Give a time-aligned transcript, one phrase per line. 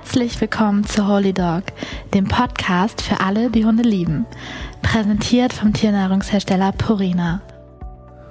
[0.00, 1.64] Herzlich willkommen zu Holy Dog,
[2.14, 4.26] dem Podcast für alle, die Hunde lieben.
[4.80, 7.42] Präsentiert vom Tiernahrungshersteller Purina.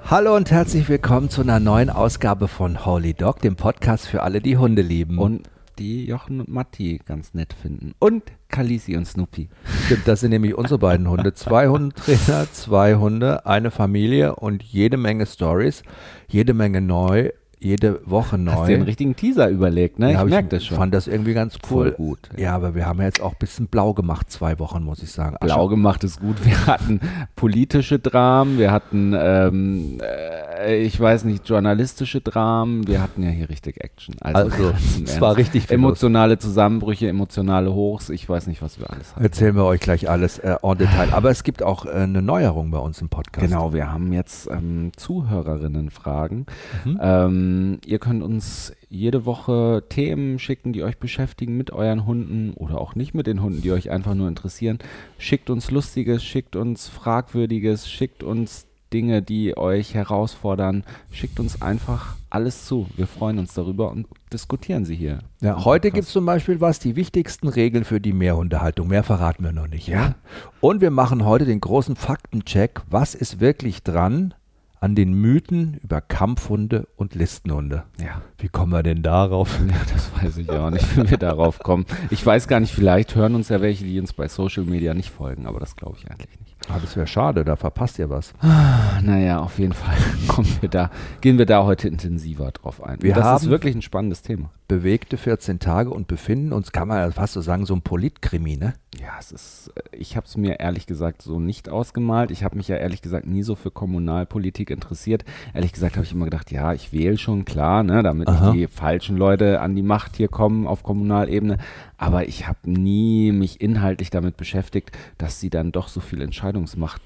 [0.06, 4.40] Hallo und herzlich willkommen zu einer neuen Ausgabe von Holy Dog, dem Podcast für alle,
[4.40, 5.18] die Hunde lieben.
[5.18, 5.42] Und
[5.78, 7.94] die Jochen und Matti ganz nett finden.
[7.98, 9.50] Und Kalisi und Snoopy.
[9.84, 11.34] Stimmt, das sind nämlich unsere beiden Hunde.
[11.34, 15.82] Zwei Hundetrainer, zwei Hunde, eine Familie und jede Menge Stories,
[16.28, 17.30] jede Menge neu
[17.60, 18.52] jede Woche neu.
[18.52, 20.12] Hast dir einen richtigen Teaser überlegt, ne?
[20.12, 20.76] Ja, ich merke das schon.
[20.76, 21.88] fand das irgendwie ganz cool.
[21.88, 22.18] Voll gut.
[22.36, 22.42] Ja.
[22.42, 22.54] ja.
[22.54, 25.36] aber wir haben jetzt auch ein bisschen blau gemacht, zwei Wochen, muss ich sagen.
[25.40, 25.70] Blau Asche.
[25.70, 26.44] gemacht ist gut.
[26.44, 27.00] Wir hatten
[27.36, 33.48] politische Dramen, wir hatten, ähm, äh, ich weiß nicht, journalistische Dramen, wir hatten ja hier
[33.48, 34.14] richtig Action.
[34.20, 34.72] Also, also
[35.04, 36.42] es war richtig Emotionale los.
[36.42, 39.22] Zusammenbrüche, emotionale Hochs, ich weiß nicht, was wir alles haben.
[39.24, 41.12] Erzählen wir euch gleich alles äh, en Detail.
[41.12, 43.46] Aber es gibt auch äh, eine Neuerung bei uns im Podcast.
[43.46, 46.46] Genau, wir haben jetzt ähm, Zuhörerinnenfragen.
[46.84, 46.98] Mhm.
[47.00, 52.52] Ähm, ähm, ihr könnt uns jede Woche Themen schicken, die euch beschäftigen mit euren Hunden
[52.54, 54.78] oder auch nicht mit den Hunden, die euch einfach nur interessieren.
[55.18, 60.82] Schickt uns Lustiges, schickt uns Fragwürdiges, schickt uns Dinge, die euch herausfordern.
[61.10, 62.86] Schickt uns einfach alles zu.
[62.96, 65.18] Wir freuen uns darüber und diskutieren sie hier.
[65.42, 68.88] Ja, heute gibt es zum Beispiel was, die wichtigsten Regeln für die Mehrhundehaltung.
[68.88, 69.88] Mehr verraten wir noch nicht.
[69.88, 70.00] Ja?
[70.00, 70.14] ja?
[70.62, 72.80] Und wir machen heute den großen Faktencheck.
[72.88, 74.32] Was ist wirklich dran
[74.80, 77.84] an den Mythen über Kampfhunde und Listenhunde.
[78.00, 78.22] Ja.
[78.38, 79.58] Wie kommen wir denn darauf?
[79.68, 81.86] Ja, das weiß ich auch nicht, wie wir darauf kommen.
[82.10, 85.10] Ich weiß gar nicht, vielleicht hören uns ja welche, die uns bei Social Media nicht
[85.10, 86.56] folgen, aber das glaube ich eigentlich nicht.
[86.68, 88.34] Ah, das wäre schade, da verpasst ihr was.
[88.40, 89.96] Ah, naja, auf jeden Fall
[90.28, 92.98] kommen wir da, gehen wir da heute intensiver drauf ein.
[93.00, 94.50] Wir das ist wirklich ein spannendes Thema.
[94.68, 98.74] Bewegte 14 Tage und befinden uns, kann man fast so sagen, so ein Politkrimi, ne?
[99.00, 102.30] Ja, es ist, äh, ich habe es mir ehrlich gesagt so nicht ausgemalt.
[102.30, 105.24] Ich habe mich ja ehrlich gesagt nie so für Kommunalpolitik interessiert.
[105.54, 108.52] Ehrlich gesagt habe ich immer gedacht, ja, ich wähle schon, klar, ne, damit Aha.
[108.52, 111.58] nicht die falschen Leute an die Macht hier kommen auf Kommunalebene.
[111.96, 116.20] Aber ich habe nie mich inhaltlich damit beschäftigt, dass sie dann doch so viel
[116.58, 117.02] Entscheidungsmacht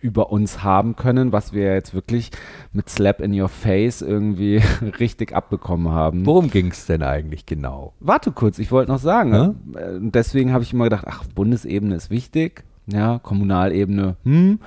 [0.00, 2.32] über uns haben können, was wir jetzt wirklich
[2.72, 4.60] mit Slap in Your Face irgendwie
[4.98, 6.26] richtig abbekommen haben.
[6.26, 7.92] Worum ging es denn eigentlich genau?
[8.00, 9.32] Warte kurz, ich wollte noch sagen.
[9.32, 9.80] Ja?
[9.80, 14.58] Äh, deswegen habe ich immer gedacht, ach, Bundesebene ist wichtig, ja, Kommunalebene, hm,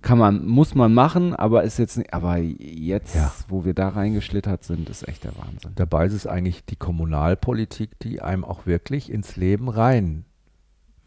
[0.00, 3.32] kann man, muss man machen, aber ist jetzt nicht, aber jetzt, ja.
[3.48, 5.72] wo wir da reingeschlittert sind, ist echt der Wahnsinn.
[5.74, 10.24] Dabei ist es eigentlich die Kommunalpolitik, die einem auch wirklich ins Leben rein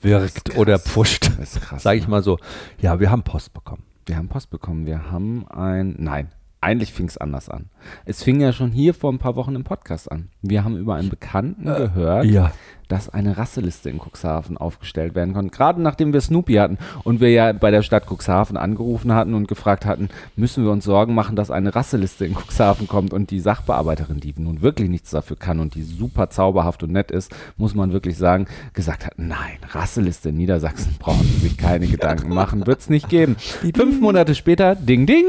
[0.01, 1.31] wirkt oder pusht.
[1.37, 1.83] Das ist krass.
[1.83, 2.09] Sag ich ne?
[2.09, 2.37] mal so.
[2.79, 3.83] Ja, wir haben Post bekommen.
[4.05, 4.85] Wir haben Post bekommen.
[4.85, 6.29] Wir haben ein, nein,
[6.61, 7.69] eigentlich fing es anders an.
[8.05, 10.29] Es fing ja schon hier vor ein paar Wochen im Podcast an.
[10.41, 12.51] Wir haben über einen Bekannten äh, gehört, ja
[12.87, 15.55] dass eine Rasseliste in Cuxhaven aufgestellt werden konnte.
[15.55, 19.47] Gerade nachdem wir Snoopy hatten und wir ja bei der Stadt Cuxhaven angerufen hatten und
[19.47, 23.39] gefragt hatten, müssen wir uns Sorgen machen, dass eine Rasseliste in Cuxhaven kommt und die
[23.39, 27.75] Sachbearbeiterin, die nun wirklich nichts dafür kann und die super zauberhaft und nett ist, muss
[27.75, 32.65] man wirklich sagen, gesagt hat, nein, Rasseliste in Niedersachsen brauchen Sie sich keine Gedanken machen,
[32.67, 33.35] wird es nicht geben.
[33.75, 35.25] Fünf Monate später, ding, ding,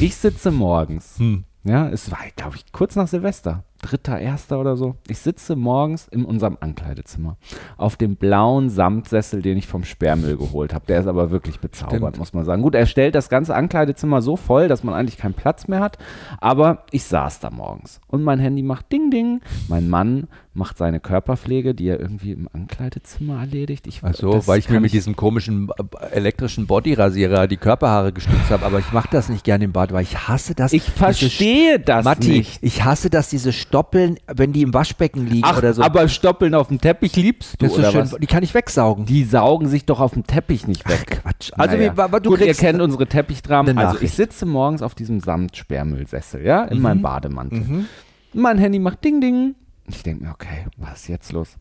[0.00, 1.18] ich sitze morgens.
[1.18, 1.44] Hm.
[1.64, 4.96] Ja, es war, glaube ich, kurz nach Silvester dritter, erster oder so.
[5.08, 7.36] Ich sitze morgens in unserem Ankleidezimmer
[7.76, 10.86] auf dem blauen Samtsessel, den ich vom Sperrmüll geholt habe.
[10.86, 12.18] Der ist aber wirklich bezaubert, Stimmt.
[12.18, 12.62] muss man sagen.
[12.62, 15.98] Gut, er stellt das ganze Ankleidezimmer so voll, dass man eigentlich keinen Platz mehr hat.
[16.40, 19.40] Aber ich saß da morgens und mein Handy macht Ding Ding.
[19.68, 23.86] Mein Mann macht seine Körperpflege, die er irgendwie im Ankleidezimmer erledigt.
[23.86, 28.50] Ich, Ach so, weil ich mir mit diesem komischen äh, elektrischen Bodyrasierer die Körperhaare gestützt
[28.50, 30.72] habe, aber ich mache das nicht gerne im Bad, weil ich hasse das.
[30.72, 32.62] Ich verstehe das Matti, nicht.
[32.62, 35.82] Ich hasse das, diese Stoppeln, wenn die im Waschbecken liegen Ach, oder so.
[35.82, 38.16] aber Stoppeln auf dem Teppich liebst du, das ist schön, was?
[38.20, 39.04] Die kann ich wegsaugen.
[39.04, 41.04] Die saugen sich doch auf dem Teppich nicht weg.
[41.10, 41.50] Ach, Quatsch.
[41.56, 42.12] Also naja.
[42.12, 43.76] wie, du Gut, ihr kennt unsere Teppichdramen.
[43.76, 46.82] Also ich sitze morgens auf diesem Samtsperrmüllsessel, ja, in mhm.
[46.84, 47.58] meinem Bademantel.
[47.62, 47.86] Mhm.
[48.32, 49.56] Mein Handy macht Ding Ding.
[49.88, 51.56] Ich denke mir, okay, was ist jetzt los?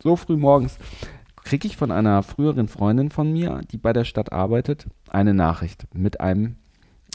[0.00, 0.78] So früh morgens
[1.42, 5.86] kriege ich von einer früheren Freundin von mir, die bei der Stadt arbeitet, eine Nachricht
[5.92, 6.54] mit einem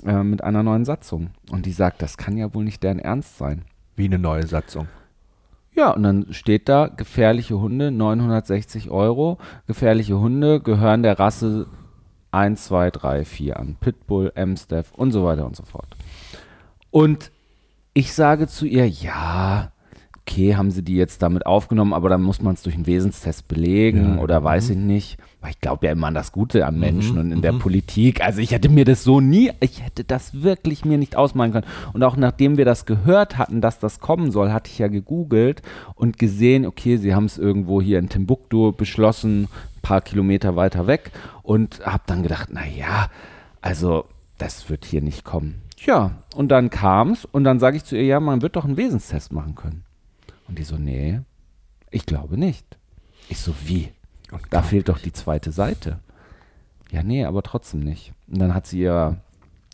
[0.06, 1.30] äh, mit einer neuen Satzung.
[1.50, 3.64] Und die sagt, das kann ja wohl nicht deren Ernst sein.
[3.98, 4.88] Wie eine neue Satzung?
[5.74, 9.38] Ja, und dann steht da, gefährliche Hunde, 960 Euro.
[9.66, 11.68] Gefährliche Hunde gehören der Rasse
[12.32, 13.78] 1, 2, 3, 4 an.
[13.80, 15.88] Pitbull, Amstaff und so weiter und so fort.
[16.92, 17.32] Und
[17.94, 19.72] ich sage zu ihr, ja,
[20.28, 23.48] okay, haben sie die jetzt damit aufgenommen, aber dann muss man es durch einen Wesenstest
[23.48, 24.74] belegen ja, oder weiß mhm.
[24.74, 25.18] ich nicht.
[25.40, 27.60] Weil ich glaube ja immer an das Gute am Menschen mhm, und in der mhm.
[27.60, 28.22] Politik.
[28.22, 31.68] Also ich hätte mir das so nie, ich hätte das wirklich mir nicht ausmalen können.
[31.94, 35.62] Und auch nachdem wir das gehört hatten, dass das kommen soll, hatte ich ja gegoogelt
[35.96, 40.88] und gesehen, okay, sie haben es irgendwo hier in Timbuktu beschlossen, ein paar Kilometer weiter
[40.88, 41.12] weg
[41.44, 43.10] und habe dann gedacht, na ja,
[43.62, 44.06] also
[44.38, 45.62] das wird hier nicht kommen.
[45.78, 48.66] Tja, und dann kam es und dann sage ich zu ihr, ja, man wird doch
[48.66, 49.84] einen Wesenstest machen können.
[50.48, 51.22] Und die so, nee,
[51.90, 52.66] Ich glaube nicht.
[53.30, 53.92] Ich so, wie?
[54.50, 56.00] Da fehlt doch die zweite Seite.
[56.92, 58.14] Ja, nee, aber trotzdem nicht.
[58.28, 59.18] Und dann hat sie ihr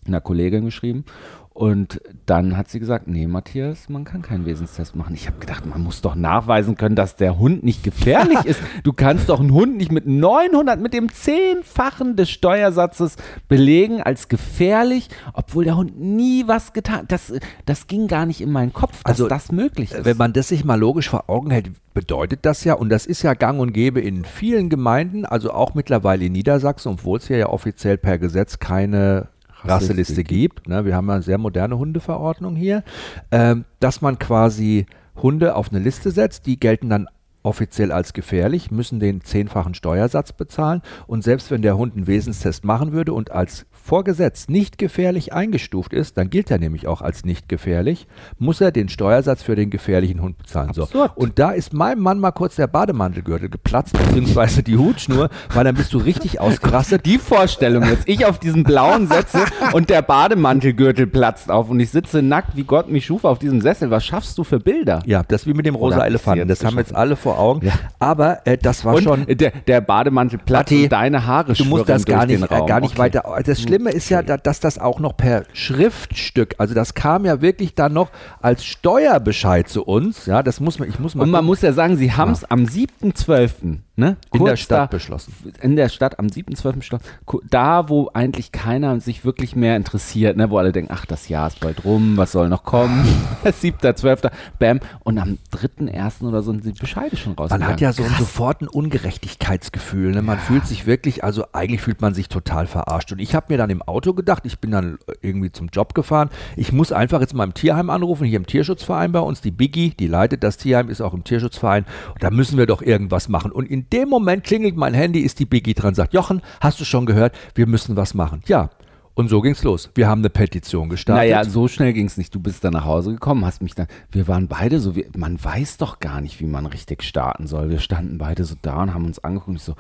[0.08, 1.06] einer Kollegin geschrieben
[1.54, 5.14] und dann hat sie gesagt, nee, Matthias, man kann keinen Wesenstest machen.
[5.14, 8.60] Ich habe gedacht, man muss doch nachweisen können, dass der Hund nicht gefährlich ist.
[8.82, 13.18] Du kannst doch einen Hund nicht mit 900, mit dem Zehnfachen des Steuersatzes
[13.48, 17.12] belegen als gefährlich, obwohl der Hund nie was getan hat.
[17.12, 17.32] Das,
[17.68, 20.06] das ging gar nicht in meinen Kopf, dass Also, das möglich ist.
[20.06, 23.22] Wenn man das sich mal logisch vor Augen hält, bedeutet das ja, und das ist
[23.22, 27.38] ja gang und gäbe in vielen Gemeinden, also auch mittlerweile in Niedersachsen, obwohl es hier
[27.38, 29.28] ja offiziell per Gesetz keine
[29.64, 30.68] Rasseliste gibt.
[30.68, 30.86] Ne?
[30.86, 32.84] Wir haben ja eine sehr moderne Hundeverordnung hier,
[33.32, 37.08] ähm, dass man quasi Hunde auf eine Liste setzt, die gelten dann
[37.44, 42.64] offiziell als gefährlich, müssen den zehnfachen Steuersatz bezahlen und selbst wenn der Hund einen Wesenstest
[42.64, 47.02] machen würde und als vor Gesetz nicht gefährlich eingestuft ist, dann gilt er nämlich auch
[47.02, 48.08] als nicht gefährlich,
[48.40, 50.72] muss er den Steuersatz für den gefährlichen Hund bezahlen.
[50.74, 50.88] So.
[51.16, 55.76] Und da ist meinem Mann mal kurz der Bademantelgürtel geplatzt, beziehungsweise die Hutschnur, weil dann
[55.76, 57.06] bist du richtig ausgerastet.
[57.06, 59.44] die Vorstellung jetzt, ich auf diesen blauen setze
[59.74, 63.60] und der Bademantelgürtel platzt auf und ich sitze nackt, wie Gott mich schuf, auf diesem
[63.60, 63.92] Sessel.
[63.92, 65.02] Was schaffst du für Bilder?
[65.06, 66.48] Ja, das ist wie mit dem rosa Oder Elefanten.
[66.48, 67.66] Das haben wir jetzt alle vor Augen.
[67.66, 67.74] Ja.
[68.00, 69.26] Aber äh, das war Und schon.
[69.28, 72.80] der, der Bademantel platzt Matti, und deine Haare Du musst das gar nicht, äh, gar
[72.80, 73.00] nicht Okay.
[73.00, 73.24] weiter.
[73.46, 77.42] Das Schlimme ist ja, da, dass das auch noch per Schriftstück, also das kam ja
[77.42, 80.28] wirklich dann noch als Steuerbescheid zu uns.
[80.28, 81.24] Ja, das muss man, ich muss mal.
[81.24, 81.48] Und man gucken.
[81.48, 83.80] muss ja sagen, sie haben es am 7.12.
[83.96, 85.34] Ne, In der Stadt da, beschlossen.
[85.62, 86.78] In der Stadt am 7.12.
[86.78, 87.06] beschlossen.
[87.52, 91.46] Da, wo eigentlich keiner sich wirklich mehr interessiert, ne, wo alle denken, ach, das Jahr
[91.46, 93.06] ist bald rum, was soll noch kommen?
[93.46, 94.32] 7.12.
[94.58, 94.80] Bam.
[95.04, 96.28] Und am 3.1.
[96.28, 97.68] oder so sind die Bescheide schon rausgegangen.
[97.68, 100.14] Man hat ja so ein, sofort ein Ungerechtigkeitsgefühl.
[100.14, 100.24] Ne?
[100.24, 103.12] Man fühlt sich wirklich, also eigentlich fühlt man sich total verarscht.
[103.12, 106.32] Und ich habe mir dann im Auto gedacht, ich bin dann irgendwie zum Job gefahren.
[106.56, 109.42] Ich muss einfach jetzt mal im Tierheim anrufen, hier im Tierschutzverein bei uns.
[109.42, 111.86] Die Biggie, die leitet das Tierheim, ist auch im Tierschutzverein.
[112.16, 113.52] Und da müssen wir doch irgendwas machen.
[113.52, 116.86] Und in dem Moment klingelt mein Handy, ist die Biggie dran, sagt, Jochen, hast du
[116.86, 118.42] schon gehört, wir müssen was machen.
[118.48, 118.70] Ja.
[119.16, 119.92] Und so ging's los.
[119.94, 121.30] Wir haben eine Petition gestartet.
[121.30, 122.34] Naja, so schnell ging es nicht.
[122.34, 123.86] Du bist dann nach Hause gekommen, hast mich dann.
[124.10, 127.70] Wir waren beide so, wie, man weiß doch gar nicht, wie man richtig starten soll.
[127.70, 129.76] Wir standen beide so da und haben uns angeguckt und ich so,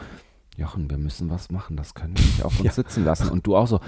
[0.55, 3.29] Jochen, wir müssen was machen, das können wir nicht auf uns sitzen lassen.
[3.29, 3.79] Und du auch so,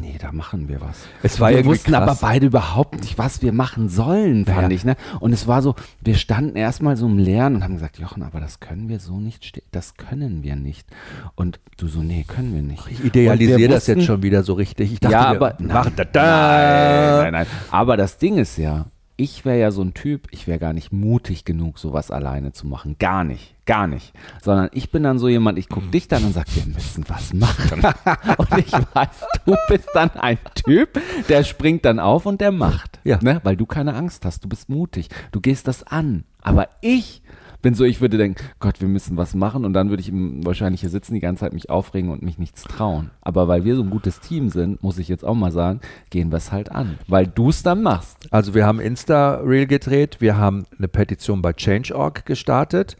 [0.00, 0.98] nee, da machen wir was.
[1.22, 2.02] Es war wir wussten krass.
[2.02, 4.70] aber beide überhaupt nicht, was wir machen sollen, fand Ja.
[4.70, 4.84] ich.
[4.84, 4.96] Ne?
[5.20, 8.40] Und es war so, wir standen erstmal so im Leeren und haben gesagt, Jochen, aber
[8.40, 10.86] das können wir so nicht, das können wir nicht.
[11.34, 12.86] Und du so, nee, können wir nicht.
[12.90, 14.92] Ich idealisiere das jetzt schon wieder so richtig.
[14.92, 17.46] Ich dachte, ja, aber nein, nein, nein, nein.
[17.70, 18.86] Aber das Ding ist ja,
[19.16, 22.66] ich wäre ja so ein Typ, ich wäre gar nicht mutig genug, sowas alleine zu
[22.66, 22.96] machen.
[22.98, 24.12] Gar nicht, gar nicht.
[24.42, 27.32] Sondern ich bin dann so jemand, ich gucke dich dann und sag, wir müssen was
[27.32, 27.82] machen.
[28.36, 33.00] und ich weiß, du bist dann ein Typ, der springt dann auf und der macht.
[33.04, 33.18] Ja.
[33.22, 33.40] Ne?
[33.42, 36.24] Weil du keine Angst hast, du bist mutig, du gehst das an.
[36.42, 37.22] Aber ich
[37.66, 40.82] bin so, ich würde denken, Gott, wir müssen was machen und dann würde ich wahrscheinlich
[40.82, 43.10] hier sitzen, die ganze Zeit mich aufregen und mich nichts trauen.
[43.22, 45.80] Aber weil wir so ein gutes Team sind, muss ich jetzt auch mal sagen,
[46.10, 46.96] gehen wir es halt an.
[47.08, 48.32] Weil du es dann machst.
[48.32, 52.96] Also wir haben Insta-Reel gedreht, wir haben eine Petition bei Change.org gestartet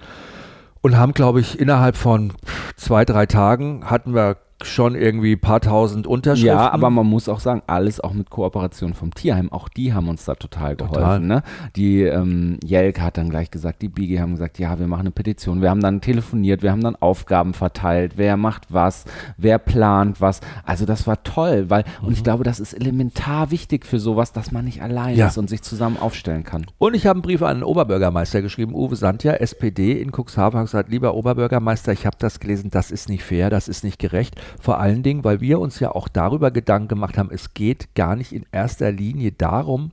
[0.80, 2.32] und haben, glaube ich, innerhalb von
[2.74, 6.46] zwei, drei Tagen hatten wir schon irgendwie ein paar tausend Unterschriften.
[6.48, 9.52] Ja, aber man muss auch sagen, alles auch mit Kooperation vom Tierheim.
[9.52, 10.94] Auch die haben uns da total geholfen.
[10.94, 11.20] Total.
[11.20, 11.42] Ne?
[11.76, 15.10] Die ähm, Jelke hat dann gleich gesagt, die Bigi haben gesagt, ja, wir machen eine
[15.10, 15.60] Petition.
[15.60, 19.04] Wir haben dann telefoniert, wir haben dann Aufgaben verteilt, wer macht was,
[19.36, 20.40] wer plant was.
[20.64, 24.52] Also das war toll, weil, und ich glaube, das ist elementar wichtig für sowas, dass
[24.52, 25.26] man nicht allein Ja.
[25.26, 26.66] ist und sich zusammen aufstellen kann.
[26.78, 30.66] Und ich habe einen Brief an den Oberbürgermeister geschrieben, Uwe Sandja, SPD in Cuxhaven, hat
[30.66, 34.34] gesagt, lieber Oberbürgermeister, ich habe das gelesen, das ist nicht fair, das ist nicht gerecht.
[34.60, 38.16] Vor allen Dingen, weil wir uns ja auch darüber Gedanken gemacht haben, es geht gar
[38.16, 39.92] nicht in erster Linie darum,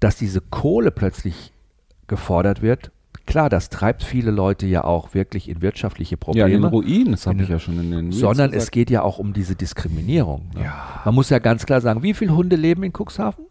[0.00, 1.52] dass diese Kohle plötzlich
[2.06, 2.90] gefordert wird.
[3.24, 6.92] Klar, das treibt viele Leute ja auch wirklich in wirtschaftliche Ja, in den Probleme.
[6.92, 8.72] Ruinen, das habe ich ja schon in den sondern es gesagt.
[8.72, 10.50] geht ja auch um diese Diskriminierung.
[10.54, 10.72] Ne?
[11.04, 13.44] Man muss ja ganz klar sagen, wie viele Hunde leben in Cuxhaven?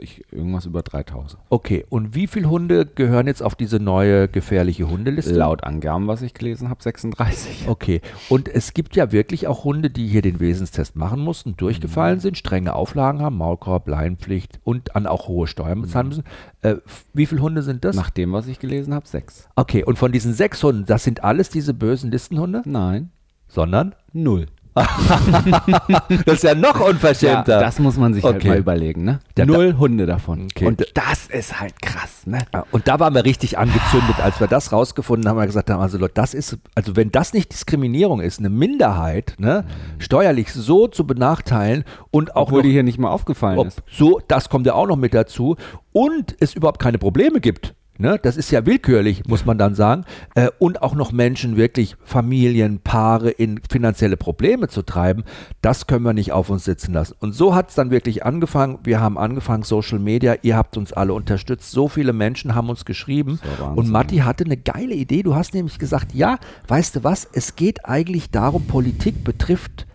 [0.00, 1.40] Ich, irgendwas über 3000.
[1.48, 5.34] Okay, und wie viele Hunde gehören jetzt auf diese neue gefährliche Hundeliste?
[5.34, 7.68] Laut Angaben, was ich gelesen habe, 36.
[7.68, 12.20] Okay, und es gibt ja wirklich auch Hunde, die hier den Wesenstest machen mussten, durchgefallen
[12.20, 16.24] sind, strenge Auflagen haben, Maulkorb, Leinpflicht und dann auch hohe Steuern bezahlen müssen.
[16.62, 16.76] Äh,
[17.12, 17.96] wie viele Hunde sind das?
[17.96, 19.48] Nach dem, was ich gelesen habe, 6.
[19.56, 22.62] Okay, und von diesen sechs Hunden, das sind alles diese bösen Listenhunde?
[22.64, 23.10] Nein,
[23.48, 23.94] Sondern?
[24.12, 24.46] null.
[26.24, 27.60] Das ist ja noch Ja, unverschämter.
[27.60, 28.48] das muss man sich halt Okay.
[28.48, 29.20] mal überlegen, ne?
[29.36, 30.48] Der- Null Hunde davon.
[30.50, 30.66] Okay.
[30.66, 32.38] Und das ist halt krass, ne?
[32.54, 35.70] Ja, und da waren wir richtig angezündet, als wir das rausgefunden haben, haben wir gesagt
[35.70, 39.64] haben, also Leute, das ist, also wenn das nicht Diskriminierung ist, eine Minderheit, ne,
[39.98, 43.82] steuerlich so zu benachteilen und auch Obwohl noch, die hier nicht mal aufgefallen ist.
[43.90, 45.56] so, das kommt ja auch noch mit dazu
[45.92, 47.74] und es überhaupt keine Probleme gibt.
[47.98, 50.04] Ne, das ist ja willkürlich, muss man dann sagen.
[50.34, 55.24] Äh, und auch noch Menschen wirklich, Familien, Paare in finanzielle Probleme zu treiben,
[55.60, 57.14] das können wir nicht auf uns sitzen lassen.
[57.20, 58.78] Und so hat es dann wirklich angefangen.
[58.82, 61.70] Wir haben angefangen, Social Media, ihr habt uns alle unterstützt.
[61.70, 63.38] So viele Menschen haben uns geschrieben.
[63.76, 65.22] Und Matti hatte eine geile Idee.
[65.22, 69.86] Du hast nämlich gesagt, ja, weißt du was, es geht eigentlich darum, Politik betrifft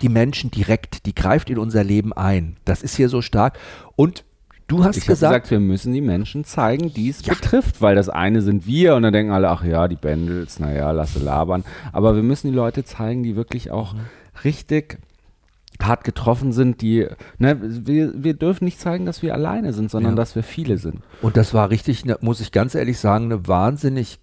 [0.00, 2.56] die Menschen direkt, die greift in unser Leben ein.
[2.64, 3.58] Das ist hier so stark.
[3.96, 4.24] Und
[4.66, 7.34] Du hast ich gesagt, gesagt, wir müssen die Menschen zeigen, die es ja.
[7.34, 10.90] betrifft, weil das eine sind wir und dann denken alle, ach ja, die Bändels, naja,
[10.90, 11.64] lasse labern.
[11.92, 14.00] Aber wir müssen die Leute zeigen, die wirklich auch mhm.
[14.42, 14.98] richtig
[15.82, 17.06] hart getroffen sind, die,
[17.38, 20.16] ne, wir, wir dürfen nicht zeigen, dass wir alleine sind, sondern ja.
[20.16, 21.00] dass wir viele sind.
[21.20, 24.18] Und das war richtig, ne, muss ich ganz ehrlich sagen, eine wahnsinnig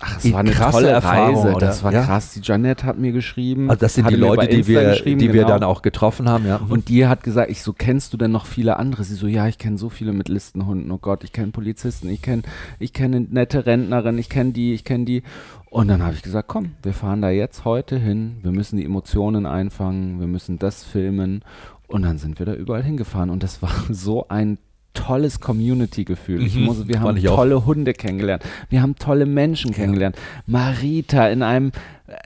[0.00, 1.54] Ach, es war eine tolle Erfahrung, Reise.
[1.54, 1.66] Oder?
[1.66, 2.04] Das war ja.
[2.04, 2.32] krass.
[2.32, 3.70] Die Janette hat mir geschrieben.
[3.70, 5.48] Also das sind die Leute, die wir, die wir genau.
[5.48, 6.46] dann auch getroffen haben.
[6.46, 6.60] Ja.
[6.68, 9.04] Und die hat gesagt, ich so, kennst du denn noch viele andere?
[9.04, 10.90] Sie so, ja, ich kenne so viele mit Listenhunden.
[10.90, 12.42] Oh Gott, ich kenne Polizisten, ich kenne
[12.78, 15.22] ich kenne eine nette Rentnerin, ich kenne die, ich kenne die.
[15.70, 18.36] Und dann habe ich gesagt, komm, wir fahren da jetzt heute hin.
[18.42, 21.42] Wir müssen die Emotionen einfangen, wir müssen das filmen.
[21.88, 23.30] Und dann sind wir da überall hingefahren.
[23.30, 24.58] Und das war so ein
[24.96, 26.40] tolles Community-Gefühl.
[26.40, 26.46] Mhm.
[26.46, 27.66] Ich muss, wir haben tolle auch.
[27.66, 28.42] Hunde kennengelernt.
[28.68, 30.16] Wir haben tolle Menschen kennengelernt.
[30.46, 31.70] Marita in einem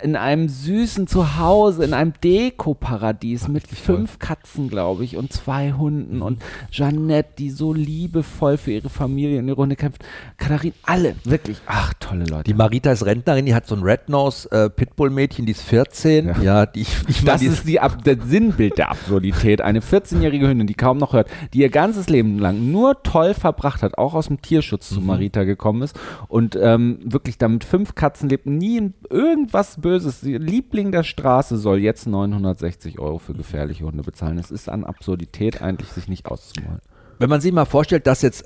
[0.03, 6.17] in einem süßen Zuhause, in einem Deko-Paradies mit fünf Katzen, glaube ich, und zwei Hunden
[6.17, 6.23] mhm.
[6.23, 10.05] und Jeannette, die so liebevoll für ihre Familie in ihre Runde kämpft.
[10.37, 12.45] Katharin, alle, wirklich, ach, tolle Leute.
[12.45, 16.27] Die Marita ist Rentnerin, die hat so ein Red-Nose äh, Pitbull-Mädchen, die ist 14.
[16.27, 19.63] Ja, ja die, ich Das ist die Ab das Sinnbild der Absurdität.
[19.63, 23.83] Eine 14-jährige Hündin, die kaum noch hört, die ihr ganzes Leben lang nur toll verbracht
[23.83, 24.95] hat, auch aus dem Tierschutz mhm.
[24.95, 29.81] zu Marita gekommen ist und ähm, wirklich damit fünf Katzen lebt, nie in irgendwas was
[29.81, 30.23] Böses.
[30.23, 34.39] Liebling der Straße soll jetzt 960 Euro für gefährliche Hunde bezahlen.
[34.39, 36.81] Es ist an Absurdität eigentlich, sich nicht auszumalen.
[37.19, 38.45] Wenn man sich mal vorstellt, dass jetzt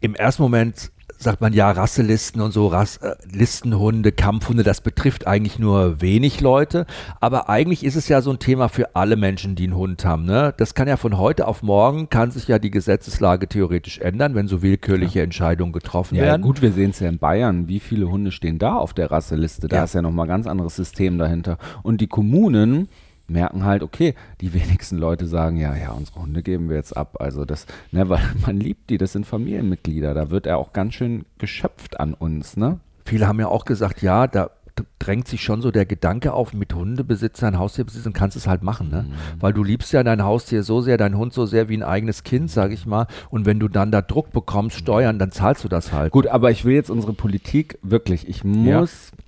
[0.00, 5.26] im ersten Moment sagt man ja Rasselisten und so, Rass, äh, Listenhunde, Kampfhunde, das betrifft
[5.26, 6.86] eigentlich nur wenig Leute.
[7.20, 10.24] Aber eigentlich ist es ja so ein Thema für alle Menschen, die einen Hund haben.
[10.24, 10.54] Ne?
[10.56, 14.48] Das kann ja von heute auf morgen, kann sich ja die Gesetzeslage theoretisch ändern, wenn
[14.48, 15.24] so willkürliche ja.
[15.24, 16.42] Entscheidungen getroffen ja, werden.
[16.42, 17.68] Ja gut, wir sehen es ja in Bayern.
[17.68, 19.68] Wie viele Hunde stehen da auf der Rasseliste?
[19.68, 19.84] Da ja.
[19.84, 21.58] ist ja nochmal ein ganz anderes System dahinter.
[21.82, 22.88] Und die Kommunen,
[23.28, 27.16] merken halt, okay, die wenigsten Leute sagen, ja, ja, unsere Hunde geben wir jetzt ab.
[27.20, 30.14] Also das, ne, weil man liebt die, das sind Familienmitglieder.
[30.14, 32.80] Da wird er auch ganz schön geschöpft an uns, ne?
[33.04, 34.50] Viele haben ja auch gesagt, ja, da
[34.98, 38.90] drängt sich schon so der Gedanke auf, mit Hundebesitzern, Haustierbesitzern kannst du es halt machen,
[38.90, 39.06] ne?
[39.08, 39.40] Mhm.
[39.40, 42.24] Weil du liebst ja dein Haustier so sehr, dein Hund so sehr wie ein eigenes
[42.24, 43.06] Kind, sag ich mal.
[43.30, 46.12] Und wenn du dann da Druck bekommst, Steuern, dann zahlst du das halt.
[46.12, 49.24] Gut, aber ich will jetzt unsere Politik wirklich, ich muss ja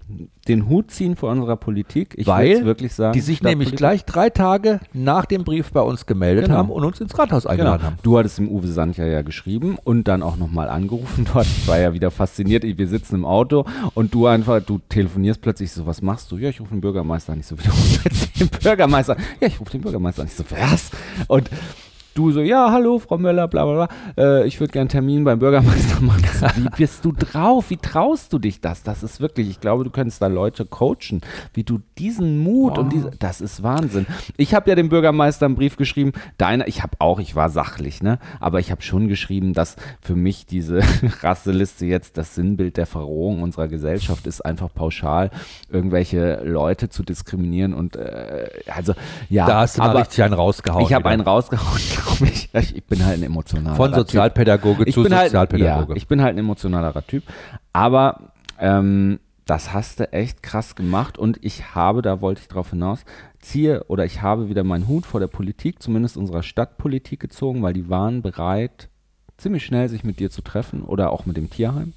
[0.49, 2.15] den Hut ziehen vor unserer Politik.
[2.17, 5.81] Ich Weil wirklich sagen, die sich nämlich Politik gleich drei Tage nach dem Brief bei
[5.81, 6.59] uns gemeldet genau.
[6.59, 7.53] haben und uns ins Rathaus genau.
[7.53, 7.91] eingeladen genau.
[7.93, 7.99] haben.
[8.03, 11.47] Du hattest dem Uwe Sandja ja geschrieben und dann auch nochmal angerufen dort.
[11.47, 12.65] Ich war ja wieder fasziniert.
[12.65, 16.39] Wir sitzen im Auto und du einfach, du telefonierst plötzlich so, was machst du?
[16.39, 17.41] Ja, ich rufe den Bürgermeister an.
[17.41, 20.29] Ich so, wie du rufst den Bürgermeister Ja, ich rufe den Bürgermeister an.
[20.29, 20.91] Ich so, was?
[21.27, 21.51] Und
[22.19, 25.25] du so, ja, hallo, Frau Möller, bla bla bla, äh, ich würde gerne einen Termin
[25.25, 26.25] beim Bürgermeister machen.
[26.57, 27.71] wie bist du drauf?
[27.71, 28.83] Wie traust du dich das?
[28.83, 31.21] Das ist wirklich, ich glaube, du könntest da Leute coachen,
[31.55, 32.79] wie du diesen Mut wow.
[32.79, 34.07] und diese, das ist Wahnsinn.
[34.37, 38.03] Ich habe ja dem Bürgermeister einen Brief geschrieben, deiner, ich habe auch, ich war sachlich,
[38.03, 40.81] ne, aber ich habe schon geschrieben, dass für mich diese
[41.23, 45.31] Rasseliste jetzt das Sinnbild der Verrohung unserer Gesellschaft ist, einfach pauschal
[45.71, 48.95] irgendwelche Leute zu diskriminieren und äh, also
[49.29, 49.47] ja.
[49.47, 50.85] Da hast du aber, richtig einen rausgehauen.
[50.85, 51.79] Ich habe einen rausgehauen,
[52.17, 52.77] glaube ich.
[52.77, 54.95] Ich bin halt ein emotionaler Von Sozialpädagoge typ.
[54.95, 55.75] zu Sozialpädagoge.
[55.75, 57.25] Halt, ja, ich bin halt ein emotionalerer Typ.
[57.73, 62.71] Aber ähm, das hast du echt krass gemacht und ich habe, da wollte ich drauf
[62.71, 63.05] hinaus,
[63.41, 67.73] ziehe oder ich habe wieder meinen Hut vor der Politik, zumindest unserer Stadtpolitik gezogen, weil
[67.73, 68.89] die waren bereit,
[69.39, 71.95] ziemlich schnell sich mit dir zu treffen oder auch mit dem Tierheim.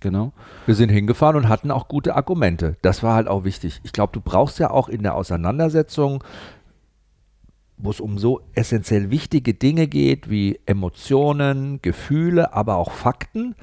[0.00, 0.32] Genau.
[0.64, 2.76] Wir sind hingefahren und hatten auch gute Argumente.
[2.82, 3.80] Das war halt auch wichtig.
[3.82, 6.22] Ich glaube, du brauchst ja auch in der Auseinandersetzung
[7.78, 13.54] wo es um so essentiell wichtige Dinge geht wie Emotionen, Gefühle, aber auch Fakten.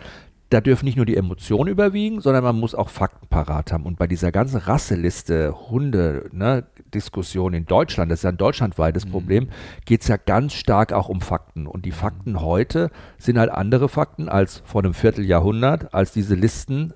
[0.49, 3.83] Da dürfen nicht nur die Emotionen überwiegen, sondern man muss auch Fakten parat haben.
[3.83, 9.11] Und bei dieser ganzen Rasseliste, Hunde-Diskussion ne, in Deutschland, das ist ja ein deutschlandweites mhm.
[9.11, 9.49] Problem,
[9.85, 11.65] geht es ja ganz stark auch um Fakten.
[11.65, 16.93] Und die Fakten heute sind halt andere Fakten als vor einem Vierteljahrhundert, als diese Listen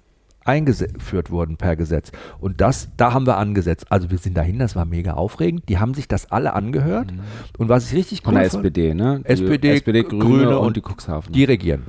[0.49, 2.11] eingeführt wurden per Gesetz.
[2.39, 3.87] Und das, da haben wir angesetzt.
[3.89, 5.69] Also wir sind dahin, das war mega aufregend.
[5.69, 7.11] Die haben sich das alle angehört.
[7.11, 7.19] Mhm.
[7.57, 9.21] Und was ich richtig cool Von der SPD, ne?
[9.25, 11.31] Die SPD, SPD Grüne, Grüne und, und, die Cuxhaven.
[11.31, 11.83] Die regieren.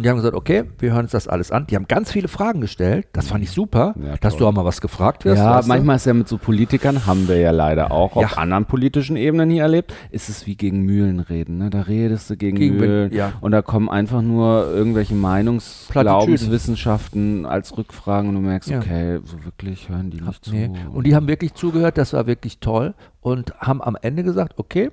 [0.00, 1.66] Und die haben gesagt, okay, wir hören uns das alles an.
[1.66, 3.06] Die haben ganz viele Fragen gestellt.
[3.12, 5.36] Das fand ich super, Ja, dass du auch mal was gefragt wirst.
[5.42, 5.72] Ja, weißt du?
[5.74, 8.38] manchmal ist ja mit so Politikern, haben wir ja leider auch auf Ja.
[8.38, 11.58] anderen politischen Ebenen hier erlebt, ist es wie gegen Mühlen reden.
[11.58, 11.68] Ne?
[11.68, 13.34] Da redest du gegen, Gegen- Mühlen ja.
[13.42, 15.88] und da kommen einfach nur irgendwelche Meinungs-.
[16.50, 20.52] Glaubenswissenschaften als Rückfragen und du merkst, okay, so wirklich hören die nicht zu.
[20.52, 20.70] Nee.
[20.92, 24.90] Und die haben wirklich zugehört, das war wirklich toll und haben am Ende gesagt, okay,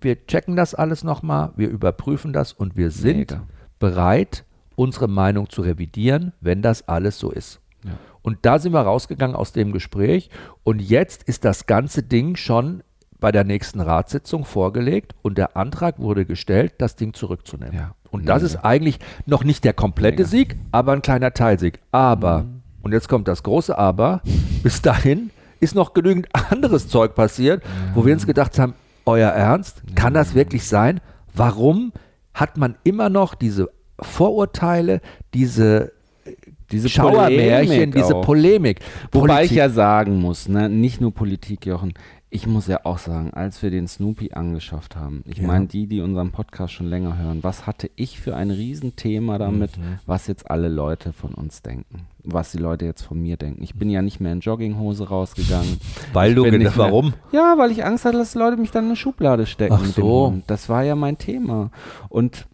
[0.00, 3.42] wir checken das alles nochmal, wir überprüfen das und wir sind Mega.
[3.84, 4.44] Bereit,
[4.76, 7.60] unsere Meinung zu revidieren, wenn das alles so ist.
[7.84, 7.90] Ja.
[8.22, 10.30] Und da sind wir rausgegangen aus dem Gespräch
[10.62, 12.82] und jetzt ist das ganze Ding schon
[13.20, 17.74] bei der nächsten Ratssitzung vorgelegt und der Antrag wurde gestellt, das Ding zurückzunehmen.
[17.74, 17.94] Ja.
[18.10, 18.54] Und das Mega.
[18.54, 20.24] ist eigentlich noch nicht der komplette.
[20.24, 21.80] Sieg, aber ein kleiner Teilsieg.
[21.92, 22.46] Aber,
[22.80, 24.22] und jetzt kommt das große Aber,
[24.62, 27.62] bis dahin ist noch genügend anderes Zeug passiert,
[27.94, 28.72] wo wir uns gedacht haben,
[29.04, 31.02] euer Ernst, kann das wirklich sein?
[31.34, 31.92] Warum
[32.34, 35.00] hat man immer noch diese Vorurteile,
[35.32, 35.92] diese
[36.72, 38.14] Diese Schauermärchen, Polemik diese.
[38.22, 38.80] Polemik?
[39.12, 41.92] Wobei Politik- ich ja sagen muss, ne, nicht nur Politik, Jochen.
[42.34, 45.46] Ich muss ja auch sagen, als wir den Snoopy angeschafft haben, ich Ja.
[45.46, 49.78] meine, die, die unseren Podcast schon länger hören, was hatte ich für ein Riesenthema damit,
[49.78, 50.00] Mhm.
[50.04, 53.62] was jetzt alle Leute von uns denken, was die Leute jetzt von mir denken.
[53.62, 55.78] Ich bin ja nicht mehr in Jogginghose rausgegangen.
[56.12, 57.14] Weil du gedacht, nicht mehr- warum?
[57.30, 60.34] Ja, weil ich Angst hatte, dass Leute mich dann in eine Schublade stecken Ach so.
[60.48, 61.70] Das war ja mein Thema.
[62.08, 62.46] Und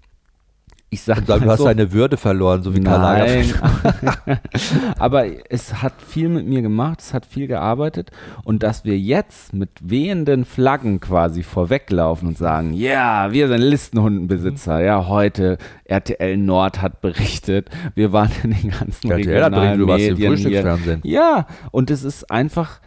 [0.92, 3.54] ich sag Du hast so, deine Würde verloren, so wie Karl Nein.
[4.98, 8.10] Aber es hat viel mit mir gemacht, es hat viel gearbeitet.
[8.42, 14.82] Und dass wir jetzt mit wehenden Flaggen quasi vorweglaufen und sagen, ja, wir sind Listenhundenbesitzer.
[14.82, 19.78] Ja, heute RTL Nord hat berichtet, wir waren in den ganzen RTL hat berichtet, regionalen
[19.78, 20.28] du warst im hier.
[20.28, 21.00] Frühstücksfernsehen.
[21.04, 22.80] Ja, und es ist einfach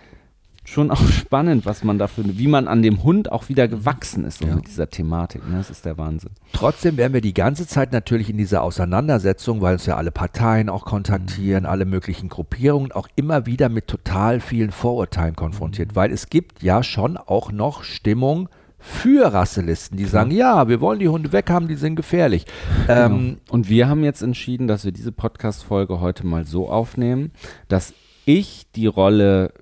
[0.66, 4.40] schon auch spannend, was man dafür, wie man an dem Hund auch wieder gewachsen ist
[4.40, 4.56] so Ja.
[4.56, 5.48] mit dieser Thematik.
[5.50, 5.58] Ne?
[5.58, 6.32] Das ist der Wahnsinn.
[6.54, 10.70] Trotzdem werden wir die ganze Zeit natürlich in dieser Auseinandersetzung, weil uns ja alle Parteien
[10.70, 10.90] auch Mhm.
[10.90, 15.96] kontaktieren, alle möglichen Gruppierungen, auch immer wieder mit total vielen Vorurteilen konfrontiert, Mhm.
[15.96, 21.00] weil es gibt ja schon auch noch Stimmung für Rasselisten, die sagen, ja, wir wollen
[21.00, 22.46] die Hunde weghaben, die sind gefährlich.
[22.90, 23.38] Ähm, Genau.
[23.50, 27.32] Und wir haben jetzt entschieden, dass wir diese Podcast-Folge heute mal so aufnehmen,
[27.70, 27.94] dass
[28.26, 29.54] ich die Rolle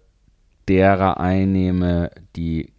[0.71, 2.69] derer einnehme, die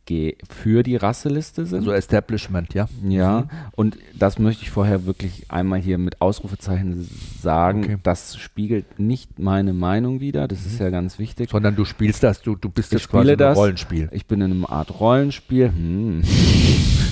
[0.48, 1.84] für die Rasseliste sind.
[1.84, 2.88] so Establishment, ja.
[3.06, 7.08] ja, und das möchte ich vorher wirklich einmal hier mit Ausrufezeichen
[7.40, 7.84] sagen.
[7.84, 7.96] Okay.
[8.02, 11.50] Das spiegelt nicht meine Meinung wider, das ist ja ganz wichtig.
[11.50, 13.56] Sondern du spielst das, du, du bist Ich jetzt quasi das.
[13.56, 14.08] Rollenspiel.
[14.12, 15.68] Ich bin in einer Art Rollenspiel.
[15.68, 16.22] Hm.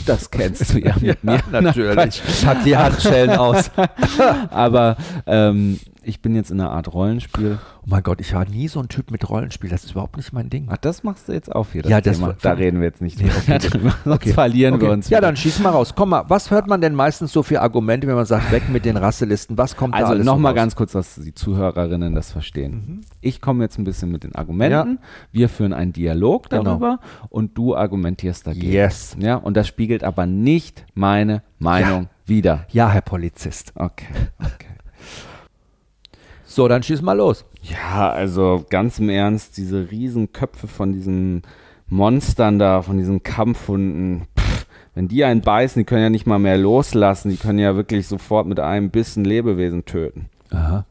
[0.06, 1.40] Das kennst du ja mit mir.
[1.52, 2.22] Natürlich.
[2.42, 3.70] Pack die Handschellen aus.
[4.50, 7.58] Aber ähm, ich bin jetzt in einer Art Rollenspiel.
[7.82, 10.32] Oh mein Gott, ich war nie so ein Typ mit Rollenspiel, das ist überhaupt nicht
[10.32, 10.66] mein Ding.
[10.70, 11.82] Ach, das machst du jetzt auf hier.
[11.82, 12.28] Das Ja, das Thema.
[12.28, 13.58] war- da reden wir jetzt nicht Nee, okay.
[13.58, 13.94] drüber.
[14.04, 14.86] Sonst verlieren Okay.
[14.86, 15.08] wir uns.
[15.08, 15.28] Ja, wieder.
[15.28, 15.94] dann schieß mal raus.
[15.94, 18.84] Komm mal, was hört man denn meistens so für Argumente, wenn man sagt, weg mit
[18.84, 19.56] den Rasselisten?
[19.58, 22.72] Was kommt da Also alles so nochmal ganz kurz, dass die Zuhörerinnen das verstehen.
[22.72, 23.00] Mhm.
[23.20, 24.98] Ich komme jetzt ein bisschen mit den Argumenten.
[25.32, 26.62] Wir führen einen Dialog Genau.
[26.64, 28.72] darüber und du argumentierst dagegen.
[28.72, 29.16] Yes.
[29.18, 32.66] Ja, und das spiegelt aber nicht meine Meinung wider.
[32.70, 33.72] Ja, Herr Polizist.
[33.74, 34.06] Okay,
[34.38, 34.66] okay.
[36.50, 37.44] So, dann schieß mal los.
[37.62, 41.42] Ja, also ganz im Ernst, diese Riesenköpfe von diesen
[41.86, 46.40] Monstern da, von diesen Kampfhunden, pff, wenn die einen beißen, die können ja nicht mal
[46.40, 50.28] mehr loslassen, die können ja wirklich sofort mit einem Bissen Lebewesen töten.
[50.50, 50.86] Aha.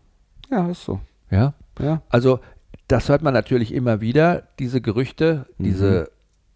[0.49, 1.01] Ja, ist so.
[1.29, 1.53] Ja.
[1.81, 2.03] Ja.
[2.07, 2.39] Also,
[2.87, 5.63] das hört man natürlich immer wieder, diese Gerüchte, Mhm.
[5.65, 6.09] diese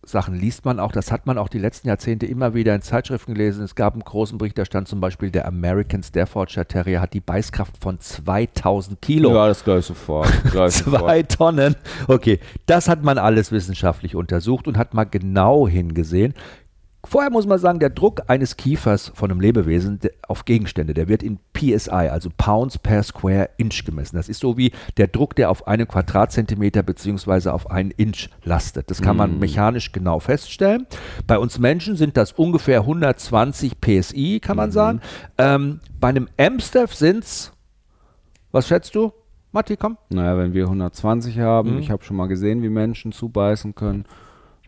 [0.05, 3.33] Sachen liest man auch, das hat man auch die letzten Jahrzehnte immer wieder in Zeitschriften
[3.33, 3.63] gelesen.
[3.63, 7.21] Es gab einen großen Bericht, da stand zum Beispiel, der American Staffordshire Terrier hat die
[7.21, 9.33] Beißkraft von 2000 Kilo.
[9.33, 10.29] Ja, das gleich sofort.
[10.51, 11.01] Gleich sofort.
[11.03, 11.75] Zwei Tonnen.
[12.07, 16.33] Okay, das hat man alles wissenschaftlich untersucht und hat mal genau hingesehen.
[17.05, 21.21] Vorher muss man sagen, der Druck eines Kiefers von einem Lebewesen auf Gegenstände, der wird
[21.21, 24.15] in PSI, also Pounds per Square Inch gemessen.
[24.15, 28.89] Das ist so wie der Druck, der auf einen Quadratzentimeter beziehungsweise auf einen Inch lastet.
[28.89, 30.87] Das kann man mechanisch genau feststellen.
[31.27, 35.01] Bei uns Menschen sind das ungefähr 120 PSI, kann man sagen.
[35.37, 37.51] Ähm, bei einem Amstaff sind es,
[38.51, 39.11] was schätzt du?
[39.51, 39.97] Matti, komm.
[40.09, 41.79] Naja, wenn wir 120 haben, Mhm.
[41.79, 44.05] ich habe schon mal gesehen, wie Menschen zubeißen können.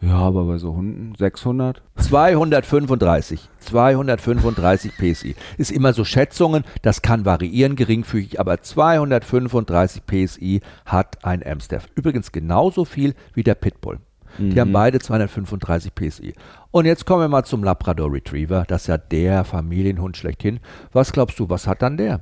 [0.02, 1.82] Ja, aber bei so Hunden 600.
[1.96, 3.50] 235.
[3.60, 5.36] 235 PSI.
[5.58, 11.88] Ist immer so Schätzungen, das kann variieren geringfügig, aber 235 PSI hat ein Amstaff.
[11.96, 14.00] Übrigens genauso viel wie der Pitbull.
[14.38, 16.34] Die haben beide 235 PSI.
[16.72, 18.66] Und jetzt kommen wir mal zum Labrador Retriever.
[18.68, 20.60] Das ist ja der Familienhund schlechthin.
[20.92, 22.20] Was glaubst du, was hat dann der?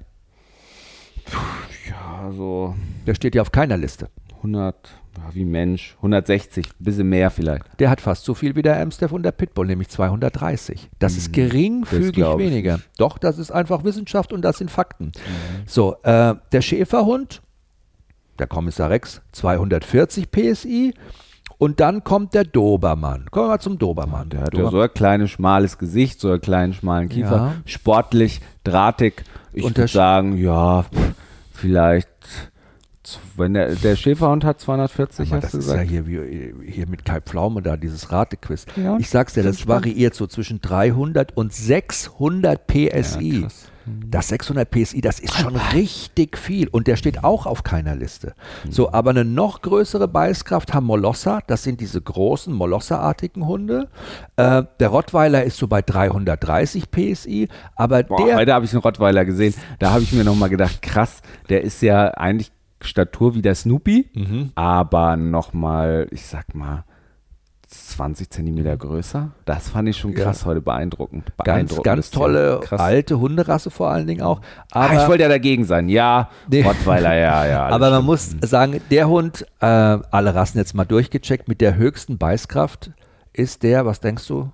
[1.89, 2.75] Ja, so
[3.07, 4.09] Der steht ja auf keiner Liste.
[4.37, 5.93] 100, Ja, wie Mensch.
[5.97, 7.63] 160, ein bisschen mehr vielleicht.
[7.79, 10.89] Der hat fast so viel wie der Amstaff und der Pitbull, nämlich 230.
[10.99, 12.79] Das ist geringfügig ich weniger.
[12.97, 15.11] Doch, das ist einfach Wissenschaft und das sind Fakten.
[15.65, 17.41] So, äh, der Schäferhund,
[18.39, 20.93] der Kommissar Rex, 240 PSI.
[21.59, 23.27] Und dann kommt der Dobermann.
[23.31, 24.29] Kommen wir mal zum Dobermann.
[24.29, 27.35] Der hat ja Dobermann- so ein kleines, schmales Gesicht, so einen kleinen, schmalen Kiefer.
[27.37, 27.53] Ja.
[27.65, 29.23] Sportlich, drahtig.
[29.53, 30.85] Ich würde sagen, ja,
[31.53, 32.09] vielleicht,
[33.37, 35.89] wenn der, der Schäferhund hat 240, Aber hast das du ist ja gesagt?
[35.89, 38.65] hier, wie, hier mit Kai Pflaume da, dieses Ratequiz.
[38.75, 43.33] Ja, ich sag's dir, das variiert so zwischen 300 und 600 PSI.
[43.33, 43.65] Ja, krass.
[43.85, 46.69] das 600 PSI, das ist schon richtig viel.
[46.69, 48.33] Und der steht auch auf keiner Liste.
[48.69, 51.41] So, aber eine noch größere Beißkraft haben Molosser.
[51.47, 53.89] Das sind diese großen Molosser-artigen Hunde.
[54.37, 57.49] Äh, der Rottweiler ist so bei 330 PSI.
[57.75, 59.53] Aber Boah, der, heute habe ich einen Rottweiler gesehen.
[59.79, 62.51] Da habe ich mir nochmal gedacht, krass, der ist ja eigentlich
[62.85, 64.51] Statur wie der Snoopy, Mhm.
[64.55, 66.83] aber nochmal, ich sag mal,
[67.67, 69.31] 20 Zentimeter größer.
[69.45, 71.25] Das fand ich schon krass heute beeindruckend.
[71.37, 72.19] ganz, Beeindruckendes ganz Tier.
[72.19, 72.79] tolle Krass.
[72.79, 74.41] alte Hunderasse vor allen Dingen auch.
[74.71, 75.89] Ah, Aber ich wollte ja dagegen sein.
[75.89, 76.61] Ja, Nee.
[76.61, 77.67] Rottweiler, ja, ja.
[77.69, 82.19] Aber man muss sagen, der Hund, äh, alle Rassen jetzt mal durchgecheckt, mit der höchsten
[82.19, 82.91] Beißkraft
[83.33, 84.51] ist der, was denkst du?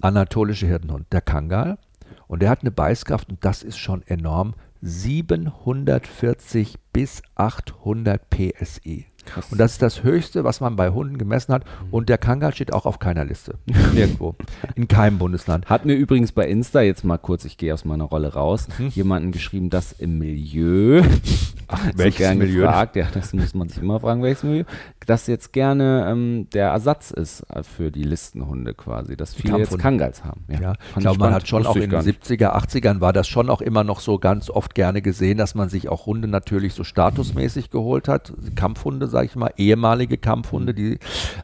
[0.00, 1.78] Anatolische Hirtenhund, der Kangal.
[2.26, 9.11] Und der hat eine Beißkraft, und das ist schon enorm, 740 bis 800 PSI.
[9.26, 9.46] Krass.
[9.50, 11.64] Und das ist das Höchste, was man bei Hunden gemessen hat.
[11.90, 13.54] Und der Kangal steht auch auf keiner Liste.
[13.94, 14.34] Nirgendwo.
[14.74, 15.66] In keinem Bundesland.
[15.66, 18.88] Hat mir übrigens bei Insta, jetzt mal kurz, ich gehe aus meiner Rolle raus, Mhm.
[18.88, 21.02] jemanden geschrieben, dass im Milieu,
[21.68, 22.62] Ach, welches Milieu?
[22.66, 24.64] Gefragt, ja, das muss man sich immer fragen, welches Milieu,
[25.06, 29.78] dass jetzt gerne ähm, der Ersatz ist äh, für die Listenhunde quasi, dass viele jetzt.
[29.78, 30.44] Kangals haben.
[30.48, 32.22] Ja, ich fand glaube, man hat schon auch ich in den nicht.
[32.24, 35.68] 70er, 80ern war das schon auch immer noch so ganz oft gerne gesehen, dass man
[35.68, 38.32] sich auch Hunde natürlich so statusmäßig geholt hat.
[38.54, 40.98] Kampfhunde, sage ich mal, ehemalige Kampfhunde, die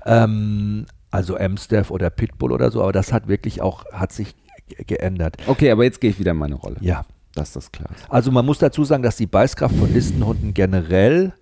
[0.04, 4.34] ähm, also Amstaff oder Pitbull oder so, aber das hat wirklich auch, hat sich
[4.68, 5.36] ge- geändert.
[5.46, 6.76] Okay, aber jetzt gehe ich wieder in meine Rolle.
[6.80, 7.04] Ja.
[7.34, 8.10] Dass das klar ist.
[8.10, 11.34] Also man muss dazu sagen, dass die Beißkraft von Listenhunden generell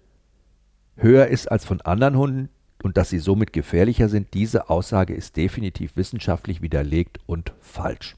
[0.96, 2.48] höher ist als von anderen Hunden
[2.82, 4.34] und dass sie somit gefährlicher sind.
[4.34, 8.16] Diese Aussage ist definitiv wissenschaftlich widerlegt und falsch.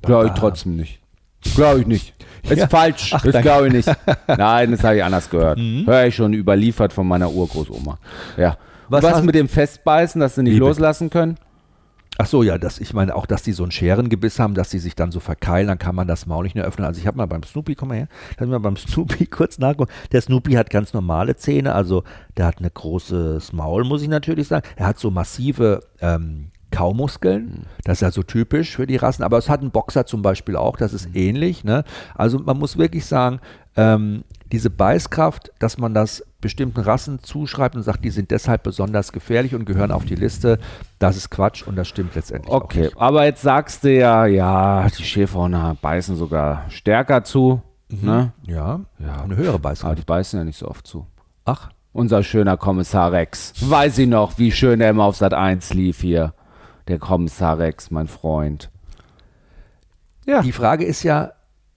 [0.00, 1.01] Glaube ich trotzdem nicht.
[1.54, 2.14] Glaube ich nicht.
[2.42, 2.68] Ist Ja.
[2.68, 3.12] falsch.
[3.14, 3.88] Ach, das glaube ich nicht.
[4.26, 5.58] Nein, das habe ich anders gehört.
[5.58, 7.98] Höre ich schon überliefert von meiner Urgroßoma.
[8.36, 8.56] Ja.
[8.88, 10.66] Was Was, mit dem Festbeißen, dass sie nicht Wie bitte?
[10.68, 11.36] loslassen können?
[12.18, 14.78] Ach so, ja, das, ich meine auch, dass die so ein Scherengebiss haben, dass die
[14.78, 16.86] sich dann so verkeilen, dann kann man das Maul nicht mehr öffnen.
[16.86, 19.90] Also ich habe mal beim Snoopy, komm mal her, habe mal beim Snoopy kurz nachgucken.
[20.12, 22.04] Der Snoopy hat ganz normale Zähne, also
[22.36, 24.66] der hat ein großes Maul, muss ich natürlich sagen.
[24.76, 29.38] Er hat so massive ähm, Kaumuskeln, das ist ja so typisch für die Rassen, aber
[29.38, 31.62] es hat ein Boxer zum Beispiel auch, das ist ähnlich.
[31.64, 31.84] Ne?
[32.14, 33.40] Also man muss wirklich sagen,
[33.76, 39.12] ähm, diese Beißkraft, dass man das bestimmten Rassen zuschreibt und sagt, die sind deshalb besonders
[39.12, 40.58] gefährlich und gehören auf die Liste,
[40.98, 42.96] das ist Quatsch und das stimmt letztendlich auch Okay, nicht.
[42.98, 47.62] aber jetzt sagst du ja, ja, die Schäferhunde beißen sogar stärker zu.
[47.88, 48.32] Ne?
[48.46, 49.22] Ja, Ja.
[49.22, 49.98] eine höhere Aber Beißkraft.
[49.98, 51.06] die beißen ja nicht so oft zu.
[51.44, 53.52] Ach, Unser schöner Kommissar Rex.
[53.60, 56.32] Weiß ich noch, wie schön er immer auf Sat 1 lief hier.
[56.88, 58.70] Der Kommissar Rex, mein Freund.
[60.24, 60.40] Ja.
[60.42, 61.32] die Frage ist ja,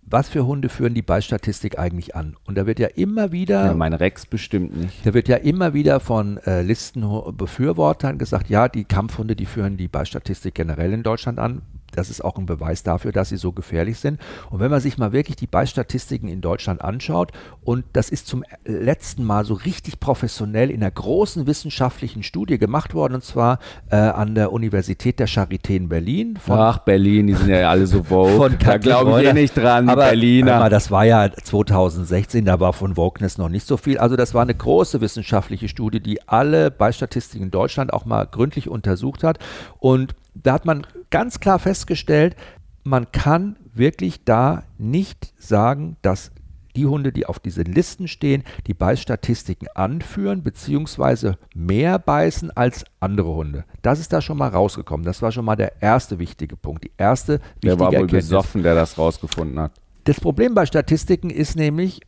[0.07, 2.35] was für Hunde führen die Beißstatistik eigentlich an?
[2.45, 5.05] Und da wird ja immer wieder ja mein Rex bestimmt nicht.
[5.05, 9.87] Da wird ja immer wieder von äh, Listenbefürwortern gesagt, ja, die Kampfhunde, die führen die
[9.87, 11.63] Beißstatistik generell in Deutschland an.
[11.95, 14.19] Das ist auch ein Beweis dafür, dass sie so gefährlich sind.
[14.49, 17.31] Und wenn man sich mal wirklich die Beißstatistiken in Deutschland anschaut,
[17.63, 22.93] und das ist zum letzten Mal so richtig professionell in einer großen wissenschaftlichen Studie gemacht
[22.93, 26.37] worden, und zwar äh, an der Universität der Charité in Berlin.
[26.47, 29.33] Ach, Berlin, die sind ja alle so von da Katrin glaube ich eh Reuter.
[29.33, 30.59] nicht dran, Aber, Berliner.
[30.59, 33.97] mal, das war ja 2016, da war von Wokeness noch nicht so viel.
[33.97, 38.69] Also das war eine große wissenschaftliche Studie, die alle Beistatistiken in Deutschland auch mal gründlich
[38.69, 39.39] untersucht hat.
[39.79, 42.35] Und da hat man ganz klar festgestellt,
[42.83, 46.31] man kann wirklich da nicht sagen, dass
[46.75, 53.33] die Hunde, die auf diesen Listen stehen, die Beißstatistiken anführen, beziehungsweise mehr beißen als andere
[53.33, 53.65] Hunde.
[53.81, 55.05] Das ist da schon mal rausgekommen.
[55.05, 56.83] Das war schon mal der erste wichtige Punkt.
[56.83, 58.25] Die erste wichtige der war wohl Erkenntnis.
[58.25, 59.71] besoffen, der das rausgefunden hat.
[60.03, 62.01] Das Problem bei Statistiken ist nämlich,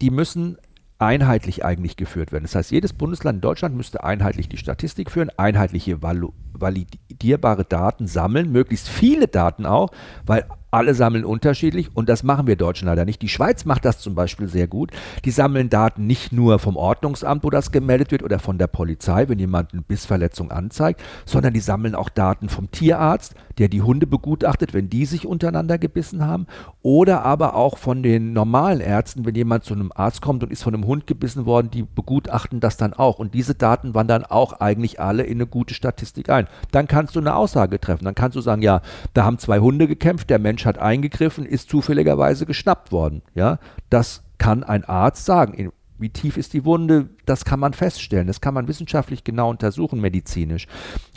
[0.00, 0.58] die müssen
[1.04, 2.44] einheitlich eigentlich geführt werden.
[2.44, 8.50] Das heißt, jedes Bundesland in Deutschland müsste einheitlich die Statistik führen, einheitliche validierbare Daten sammeln,
[8.50, 9.90] möglichst viele Daten auch,
[10.24, 13.22] weil Alle sammeln unterschiedlich und das machen wir Deutschen leider nicht.
[13.22, 14.90] Die Schweiz macht das zum Beispiel sehr gut.
[15.24, 19.28] Die sammeln Daten nicht nur vom Ordnungsamt, wo das gemeldet wird, oder von der Polizei,
[19.28, 24.08] wenn jemand eine Bissverletzung anzeigt, sondern die sammeln auch Daten vom Tierarzt, der die Hunde
[24.08, 26.48] begutachtet, wenn die sich untereinander gebissen haben,
[26.82, 30.64] oder aber auch von den normalen Ärzten, wenn jemand zu einem Arzt kommt und ist
[30.64, 33.20] von einem Hund gebissen worden, die begutachten das dann auch.
[33.20, 36.48] Und diese Daten wandern auch eigentlich alle in eine gute Statistik ein.
[36.72, 38.04] Dann kannst du eine Aussage treffen.
[38.04, 38.82] Dann kannst du sagen, ja,
[39.12, 43.22] da haben zwei Hunde gekämpft, der Mensch hat eingegriffen, ist zufälligerweise geschnappt worden.
[43.34, 43.58] Ja,
[43.90, 45.72] das kann ein Arzt sagen.
[45.98, 47.08] Wie tief ist die Wunde?
[47.24, 48.26] Das kann man feststellen.
[48.26, 50.66] Das kann man wissenschaftlich genau untersuchen, medizinisch.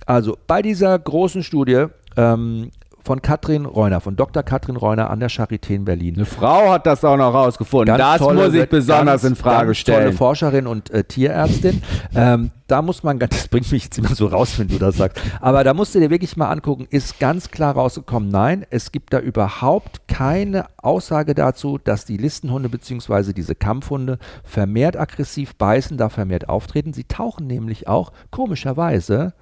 [0.06, 2.72] Also bei dieser großen Studie ähm,
[3.08, 4.44] von Katrin Reuner, von Dr.
[4.44, 6.16] Katrin Reuner an der Charité in Berlin.
[6.16, 7.96] Eine Frau hat das auch noch rausgefunden.
[7.96, 10.04] Ganz das tolle, muss ich besonders ganz, in Frage stellen.
[10.08, 11.82] Tolle Forscherin und äh, Tierärztin.
[12.14, 15.24] Ähm, da muss man, das bringt mich jetzt immer so raus, wenn du das sagst.
[15.40, 19.14] Aber da musst du dir wirklich mal angucken, ist ganz klar rausgekommen, nein, es gibt
[19.14, 23.32] da überhaupt keine Aussage dazu, dass die Listenhunde bzw.
[23.32, 26.92] diese Kampfhunde vermehrt aggressiv beißen, da vermehrt auftreten.
[26.92, 29.34] Sie tauchen nämlich auch komischerweise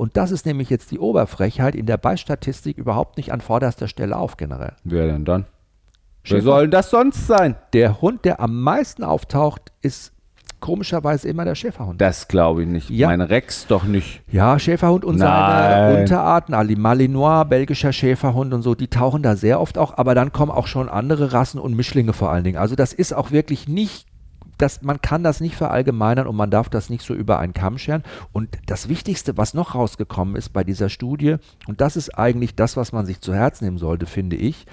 [0.00, 4.16] und das ist nämlich jetzt die Oberfrechheit in der Beistatistik überhaupt nicht an vorderster Stelle
[4.16, 4.72] auf generell.
[4.82, 5.44] Wer denn dann?
[6.22, 6.42] Wer Schäfer.
[6.42, 7.56] soll das sonst sein?
[7.74, 10.14] Der Hund, der am meisten auftaucht, ist
[10.58, 12.00] komischerweise immer der Schäferhund.
[12.00, 12.88] Das glaube ich nicht.
[12.88, 13.08] Ja.
[13.08, 14.22] Mein Rex doch nicht.
[14.32, 15.28] Ja, Schäferhund und Nein.
[15.28, 20.14] seine Unterarten, Ali Malinois, belgischer Schäferhund und so, die tauchen da sehr oft auch, aber
[20.14, 22.56] dann kommen auch schon andere Rassen und Mischlinge vor allen Dingen.
[22.56, 24.06] Also das ist auch wirklich nicht
[24.60, 27.78] das, man kann das nicht verallgemeinern und man darf das nicht so über einen Kamm
[27.78, 28.02] scheren.
[28.32, 32.76] Und das Wichtigste, was noch rausgekommen ist bei dieser Studie, und das ist eigentlich das,
[32.76, 34.66] was man sich zu Herzen nehmen sollte, finde ich,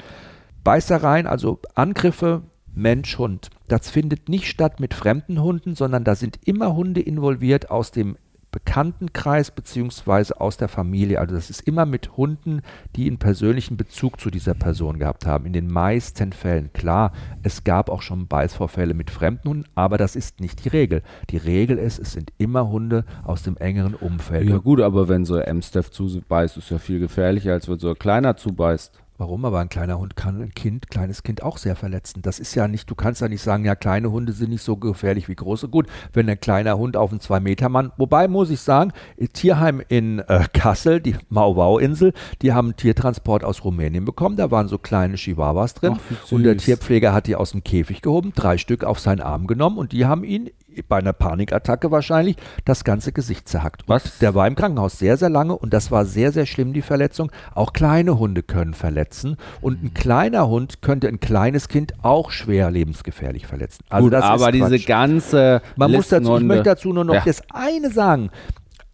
[0.63, 2.43] Beißereien, also Angriffe
[2.78, 3.50] Mensch, Hund.
[3.67, 8.17] Das findet nicht statt mit fremden Hunden, sondern da sind immer Hunde involviert aus dem
[8.58, 11.20] Bekanntenkreis beziehungsweise aus der Familie.
[11.20, 12.62] Also das ist immer mit Hunden,
[12.96, 15.46] die einen persönlichen Bezug zu dieser Person gehabt haben.
[15.46, 16.74] In den meisten Fällen.
[16.74, 17.12] Klar,
[17.43, 21.04] es gab auch schon Beißvorfälle mit fremden Hunden, aber das ist nicht die Regel.
[21.30, 24.50] Die Regel ist, es sind immer Hunde aus dem engeren Umfeld.
[24.50, 27.89] Ja gut, aber wenn so ein Amstaff zubeißt, ist ja viel gefährlicher, als wenn so
[27.89, 28.91] ein kleiner zubeißt.
[29.19, 29.45] Warum?
[29.45, 32.21] Aber ein kleiner Hund kann ein Kind, kleines Kind auch sehr verletzen.
[32.21, 34.77] Das ist ja nicht, du kannst ja nicht sagen, ja, kleine Hunde sind nicht so
[34.77, 35.69] gefährlich wie große.
[35.69, 38.93] Gut, wenn ein kleiner Hund auf einen Zwei-Meter-Mann, wobei muss ich sagen,
[39.34, 44.38] Tierheim in äh, Kassel, die Mauwau-Insel, die haben einen Tiertransport aus Rumänien bekommen.
[44.38, 45.97] Da waren so kleine Chihuahuas drin.
[45.97, 46.58] Ach, und der.
[46.58, 50.06] Tierpfleger hat die aus dem Käfig gehoben, drei Stück auf seinen Arm genommen und die
[50.06, 50.49] haben ihn
[50.88, 53.84] bei einer Panikattacke wahrscheinlich das ganze Gesicht zerhackt.
[53.84, 54.18] Und Was?
[54.20, 57.32] Der war im Krankenhaus sehr, sehr lange und das war sehr, sehr schlimm, die Verletzung.
[57.54, 62.72] Auch kleine Hunde können verletzen und ein kleiner Hund könnte ein kleines Kind auch schwer
[62.72, 63.84] lebensgefährlich verletzen.
[63.90, 67.13] Also gut, das aber ist diese ganze Man muss dazu, ich möchte dazu nur noch
[67.16, 67.24] Ja.
[67.26, 68.30] das eine sagen.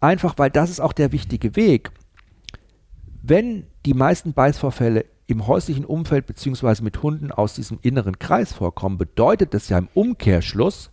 [0.00, 1.90] Einfach, weil das ist auch der wichtige Weg.
[3.22, 8.98] Wenn die meisten Beißvorfälle im häuslichen Umfeld beziehungsweise mit Hunden aus diesem inneren Kreis vorkommen,
[8.98, 10.90] bedeutet das ja im Umkehrschluss,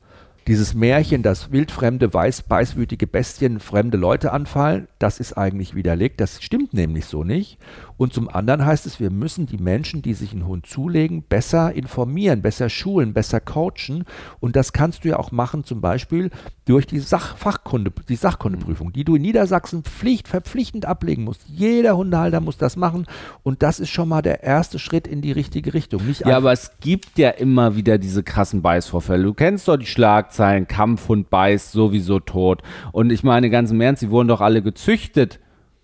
[0.48, 6.20] dieses Märchen, dass wildfremde, weiß, beißwütige Bestien fremde Leute anfallen, das ist eigentlich widerlegt.
[6.20, 7.58] Das stimmt nämlich so nicht.
[8.02, 11.72] Und zum anderen heißt es, wir müssen die Menschen, die sich einen Hund zulegen, besser
[11.72, 14.06] informieren, besser schulen, besser coachen.
[14.40, 16.32] Und das kannst du ja auch machen, zum Beispiel
[16.66, 21.44] durch die Sachfachkunde, die Sachkundeprüfung, die du in Niedersachsen pflicht, verpflichtend ablegen musst.
[21.48, 23.06] Jeder Hundehalter muss das machen.
[23.44, 26.04] Und das ist schon mal der erste Schritt in die richtige Richtung.
[26.08, 29.26] Nicht Ja, aber es gibt ja immer wieder diese krassen Beißvorfälle.
[29.26, 32.64] Du kennst doch die Schlagzeilen, Kampfhund beißt sowieso tot.
[32.94, 35.40] Und ich meine ganz im Ernst, sie wurden doch alle gezüchtet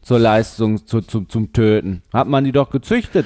[0.07, 2.01] zur Leistung, zu, zu, zum Töten.
[2.13, 3.25] Hat man die doch gezüchtet.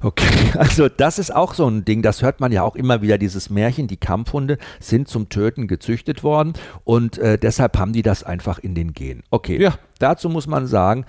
[0.00, 3.18] Okay, also das ist auch so ein Ding, das hört man ja auch immer wieder,
[3.18, 8.22] dieses Märchen, die Kampfhunde sind zum Töten gezüchtet worden und äh, deshalb haben die das
[8.22, 9.22] einfach in den Genen.
[9.30, 9.74] Okay, Ja.
[9.98, 11.04] dazu muss man sagen,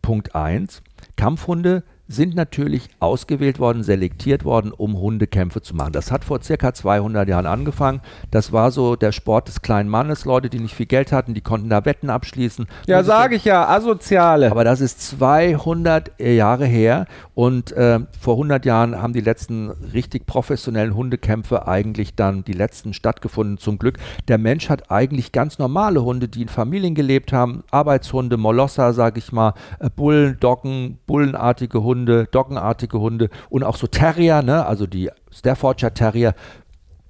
[0.00, 0.82] Punkt 1,
[1.16, 5.92] Kampfhunde sind natürlich ausgewählt worden, selektiert worden, um Hundekämpfe zu machen.
[5.92, 8.00] Das hat vor circa 200 Jahren angefangen.
[8.30, 10.24] Das war so der Sport des kleinen Mannes.
[10.24, 12.66] Leute, die nicht viel Geld hatten, die konnten da Wetten abschließen.
[12.86, 14.50] Ja, sage ich ja, Asoziale.
[14.50, 20.26] aber das ist 200 Jahre her und äh, vor 100 Jahren haben die letzten richtig
[20.26, 23.98] professionellen Hundekämpfe eigentlich dann die letzten stattgefunden zum Glück.
[24.28, 29.18] Der Mensch hat eigentlich ganz normale Hunde, die in Familien gelebt haben, Arbeitshunde, Molosser, sage
[29.18, 34.86] ich mal, äh, Bullen, Doggen, bullenartige Hunde, Doggenartige Hunde und auch so Terrier, ne, also
[34.86, 36.34] die Staffordshire Terrier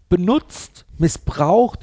[0.09, 1.81] benutzt, missbraucht,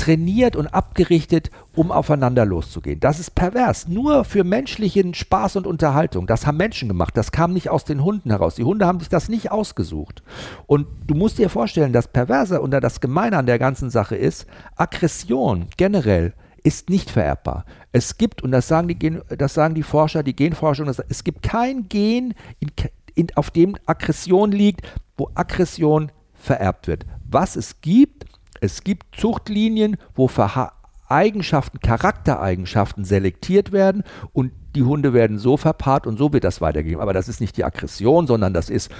[0.00, 3.00] trainiert und abgerichtet, um aufeinander loszugehen.
[3.00, 3.86] Das ist pervers.
[3.86, 6.26] Nur für menschlichen Spaß und Unterhaltung.
[6.26, 7.16] Das haben Menschen gemacht.
[7.16, 8.54] Das kam nicht aus den Hunden heraus.
[8.54, 10.22] Die Hunde haben sich das nicht ausgesucht.
[10.66, 14.46] Und du musst dir vorstellen, das Perverse und das Gemeine an der ganzen Sache ist,
[14.74, 17.64] Aggression generell ist nicht vererbbar.
[17.92, 21.24] Es gibt, und das sagen die, Gen das sagen die Forscher, die Genforschung, das, es
[21.24, 22.70] gibt kein Gen in,
[23.14, 24.82] in, auf dem Aggression liegt,
[25.16, 27.06] wo Aggression vererbt wird.
[27.28, 28.26] Was es gibt,
[28.60, 30.72] es gibt Zuchtlinien, wo Verha
[31.08, 37.02] Eigenschaften, Charaktereigenschaften selektiert werden und die Hunde werden so verpaart und so wird das weitergegeben.
[37.02, 38.92] Aber das ist nicht die Aggression, sondern das ist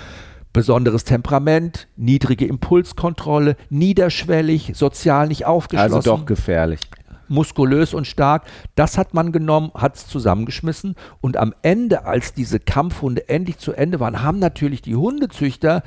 [0.53, 5.95] besonderes Temperament, niedrige Impulskontrolle, niederschwellig, sozial nicht aufgeschlossen.
[5.95, 6.81] Also doch gefährlich.
[7.31, 8.45] Muskulös und stark.
[8.75, 13.73] Das hat man genommen, hat es zusammengeschmissen und am Ende, als diese Kampfhunde endlich zu
[13.73, 15.83] Ende waren, haben natürlich die Hundezüchter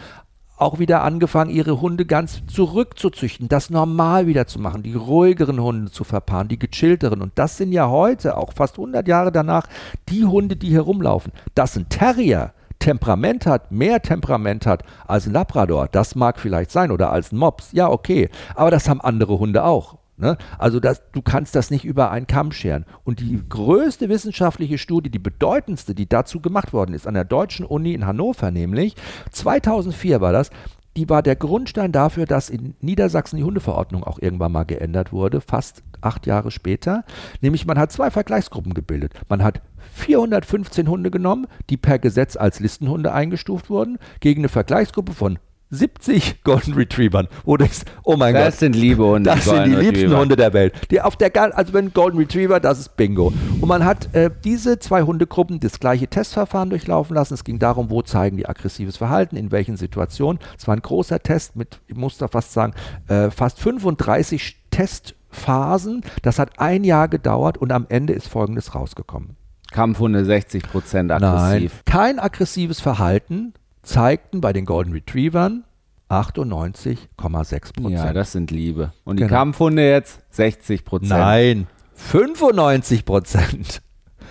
[0.58, 5.92] auch wieder angefangen, ihre Hunde ganz zurückzuzüchten, das normal wieder zu machen, die ruhigeren Hunde
[5.92, 7.22] zu verpaaren, die gechillteren.
[7.22, 9.68] Und das sind ja heute, auch fast 100 Jahre danach,
[10.10, 11.34] die Hunde, die herumlaufen.
[11.56, 12.54] Das sind Terrier.
[12.80, 17.38] Temperament hat, mehr Temperament hat als ein Labrador, das mag vielleicht sein, oder als ein
[17.38, 18.30] Mops, ja, okay.
[18.56, 19.98] Aber das haben andere Hunde auch.
[20.18, 20.38] Ne?
[20.60, 22.86] Also das, du kannst das nicht über einen Kamm scheren.
[23.04, 27.66] Und die größte wissenschaftliche Studie, die bedeutendste, die dazu gemacht worden ist, an der Deutschen
[27.66, 28.96] Uni in Hannover nämlich,
[29.32, 30.50] 2004 war das,
[30.96, 35.42] die war der Grundstein dafür, dass in Niedersachsen die Hundeverordnung auch irgendwann mal geändert wurde,
[35.42, 37.04] fast acht Jahre später.
[37.42, 39.14] Nämlich man hat zwei Vergleichsgruppen gebildet.
[39.30, 39.62] Man hat
[39.94, 45.40] 415 Hunde genommen, die per Gesetz als Listenhunde eingestuft wurden, gegen eine Vergleichsgruppe von
[45.74, 49.30] 70 Golden Retrievern, wo du denkst, oh mein Das Gott, sind liebe Hunde.
[49.30, 50.20] das sind die Golden liebsten Retriever.
[50.20, 50.74] Hunde der Welt.
[50.92, 53.34] Die auf der also wenn Golden Retriever, das ist Bingo.
[53.60, 57.34] Und man hat äh, diese zwei Hundegruppen das gleiche Testverfahren durchlaufen lassen.
[57.34, 60.40] Es ging darum, wo zeigen die aggressives Verhalten, in welchen Situationen.
[60.58, 62.74] Es war ein großer Test mit, ich muss da fast sagen,
[63.08, 66.02] äh, fast 35 Testphasen.
[66.22, 69.36] Das hat ein Jahr gedauert und am Ende ist Folgendes rausgekommen.
[69.72, 71.82] Kampfhunde 60% Nein, aggressiv.
[71.86, 75.64] kein aggressives Verhalten zeigten bei den Golden Retrievern
[76.10, 77.92] 98,6 Prozent.
[77.92, 78.94] Ja, das sind Liebe.
[79.04, 79.36] Und die Genau.
[79.36, 81.08] Kampfhunde jetzt 60%.
[81.08, 83.82] Nein, 95 Prozent.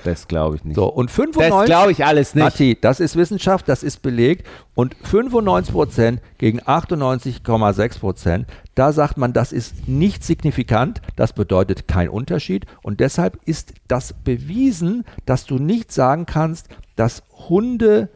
[0.05, 0.75] Das glaube ich nicht.
[0.75, 2.43] So, und das 95 glaube ich alles nicht.
[2.43, 4.49] Matti, das ist Wissenschaft, das ist belegt.
[4.75, 11.87] Und 95 Prozent gegen 98,6 Prozent, da sagt man, das ist nicht signifikant, das bedeutet
[11.87, 12.67] kein Unterschied.
[12.83, 18.09] Und deshalb ist das bewiesen, dass du nicht sagen kannst, dass Hunde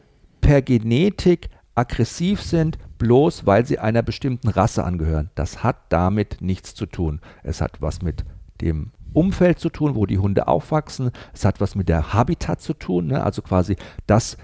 [0.47, 5.29] per Genetik aggressiv sind, bloß weil sie einer bestimmten Rasse angehören.
[5.35, 7.19] Das hat damit nichts zu tun.
[7.43, 8.23] Es hat was mit
[8.61, 11.11] dem Umfeld zu tun, wo die Hunde aufwachsen.
[11.33, 13.25] Es hat was mit der Habitat zu tun, ne?
[13.25, 14.37] also quasi das,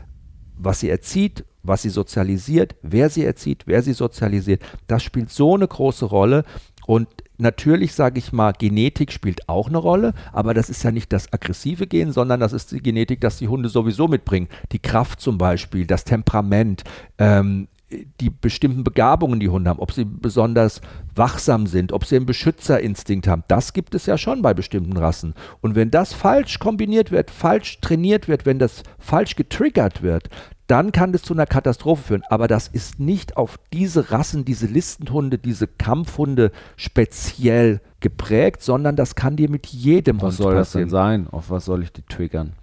[0.57, 4.61] was sie erzieht, was sie sozialisiert, wer sie erzieht, wer sie sozialisiert.
[4.87, 6.43] Das spielt so eine große Rolle.
[6.86, 11.12] Und natürlich sage ich mal, Genetik spielt auch eine Rolle, aber das ist ja nicht
[11.13, 14.48] das aggressive Gen, sondern das ist die Genetik, dass die Hunde sowieso mitbringen.
[14.72, 16.84] Die Kraft zum Beispiel, das Temperament,
[17.17, 17.67] ähm,
[18.19, 20.82] die bestimmten Begabungen, die Hunde haben, ob sie besonders
[21.15, 25.34] wachsam sind, ob sie einen Beschützerinstinkt haben, das gibt es ja schon bei bestimmten Rassen.
[25.62, 30.29] Und wenn das falsch kombiniert wird, falsch trainiert wird, wenn das falsch getriggert wird,
[30.67, 32.23] dann kann das zu einer Katastrophe führen.
[32.29, 39.15] Aber das ist nicht auf diese Rassen, diese Listenhunde, diese Kampfhunde speziell geprägt, sondern das
[39.15, 40.86] kann dir mit jedem was Hund soll das passieren.
[40.86, 41.27] denn sein?
[41.32, 42.53] Auf was soll ich die triggern?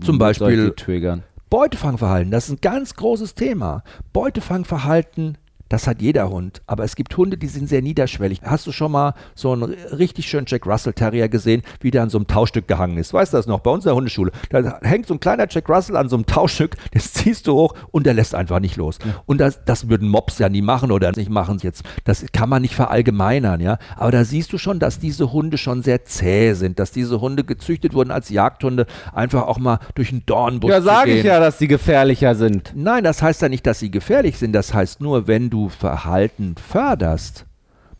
[0.00, 1.22] Zum Womit soll ich Beispiel- die triggern.
[1.56, 3.82] Beutefangverhalten, das ist ein ganz großes Thema.
[4.12, 8.40] Beutefangverhalten, das hat jeder Hund, aber es gibt Hunde, die sind sehr niederschwellig.
[8.44, 12.10] Hast du schon mal so einen richtig schönen Jack Russell Terrier gesehen, wie der an
[12.10, 13.12] so einem Tauschstück gehangen ist?
[13.12, 13.60] Weißt du das noch?
[13.60, 14.30] Bei uns in der Hundeschule.
[14.50, 17.74] Da hängt so ein kleiner Jack Russell an so einem Tauschstück, das ziehst du hoch
[17.90, 18.98] und der lässt einfach nicht los.
[19.26, 21.82] Und das, das würden Mops ja nie machen oder nicht machen jetzt.
[22.04, 23.78] Das kann man nicht verallgemeinern, ja.
[23.96, 27.42] Aber da siehst du schon, dass diese Hunde schon sehr zäh sind, dass diese Hunde
[27.42, 31.58] gezüchtet wurden als Jagdhunde, einfach auch mal durch einen Dornbusch Ja, sage ich ja, dass
[31.58, 32.72] die gefährlicher sind.
[32.76, 34.52] Nein, das heißt ja nicht, dass sie gefährlich sind.
[34.52, 37.46] Das heißt nur, wenn du Verhalten förderst,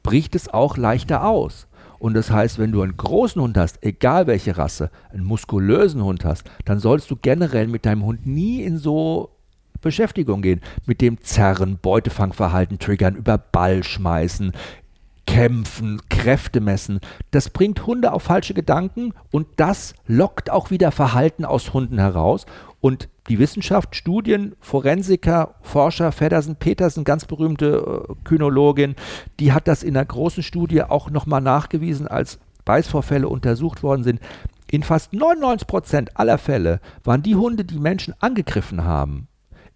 [0.03, 1.67] bricht es auch leichter aus.
[1.99, 6.25] Und das heißt, wenn du einen großen Hund hast, egal welche Rasse, einen muskulösen Hund
[6.25, 9.31] hast, dann sollst du generell mit deinem Hund nie in so
[9.81, 10.61] Beschäftigung gehen.
[10.85, 14.53] Mit dem Zerren, Beutefangverhalten triggern, über Ball schmeißen,
[15.27, 17.01] kämpfen, Kräfte messen.
[17.31, 22.47] Das bringt Hunde auf falsche Gedanken und das lockt auch wieder Verhalten aus Hunden heraus.
[22.81, 28.95] Und die Wissenschaft, Studien, Forensiker, Forscher, Feddersen, Petersen, ganz berühmte äh, Kynologin,
[29.41, 34.21] die hat das in einer großen Studie auch nochmal nachgewiesen, als Beißvorfälle untersucht worden sind.
[34.71, 39.29] In fast 99 Prozent aller Fälle waren die Hunde, die Menschen angegriffen haben,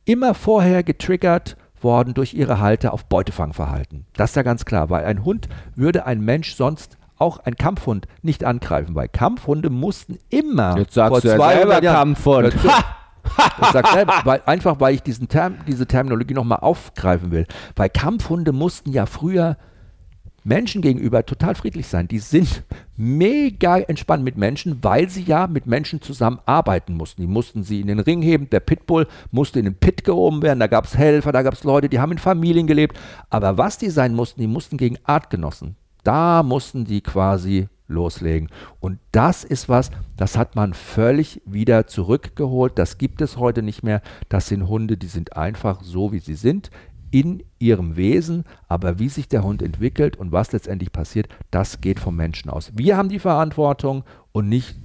[0.05, 4.07] immer vorher getriggert worden durch ihre Halter auf Beutefangverhalten.
[4.15, 8.07] Das ist ja ganz klar, weil ein Hund würde ein Mensch sonst auch ein Kampfhund
[8.23, 12.63] nicht angreifen, weil Kampfhunde mussten immer Jetzt sagst vor du ja 200 selber Kampfhund.
[12.63, 12.85] Hör
[13.23, 13.63] zu.
[13.63, 17.47] Ich sag selber, weil, einfach weil ich diesen Term, diese Terminologie nochmal aufgreifen will.
[17.77, 19.57] Weil Kampfhunde mussten ja früher
[20.43, 22.09] Menschen gegenüber total friedlich sein.
[22.09, 22.63] Die sind
[22.97, 27.23] mega entspannt mit Menschen, weil sie ja mit Menschen zusammenarbeiten mussten.
[27.23, 28.49] Die mussten sie in den Ring heben.
[28.51, 30.61] Der Pitbull musste in den Pit gehoben werden.
[30.61, 32.99] Da gab es Helfer, da gab es Leute, die haben in Familien gelebt.
[33.29, 35.77] Aber was die sein mussten, die mussten gegen Artgenossen.
[36.05, 38.49] Da mussten die quasi loslegen.
[38.81, 42.79] Und das ist was, das hat man völlig wieder zurückgeholt.
[42.79, 44.01] Das gibt es heute nicht mehr.
[44.29, 46.71] Das sind Hunde, die sind einfach so, wie sie sind
[47.11, 51.99] in ihrem Wesen, aber wie sich der Hund entwickelt und was letztendlich passiert, das geht
[51.99, 52.71] vom Menschen aus.
[52.75, 54.77] Wir haben die Verantwortung und nicht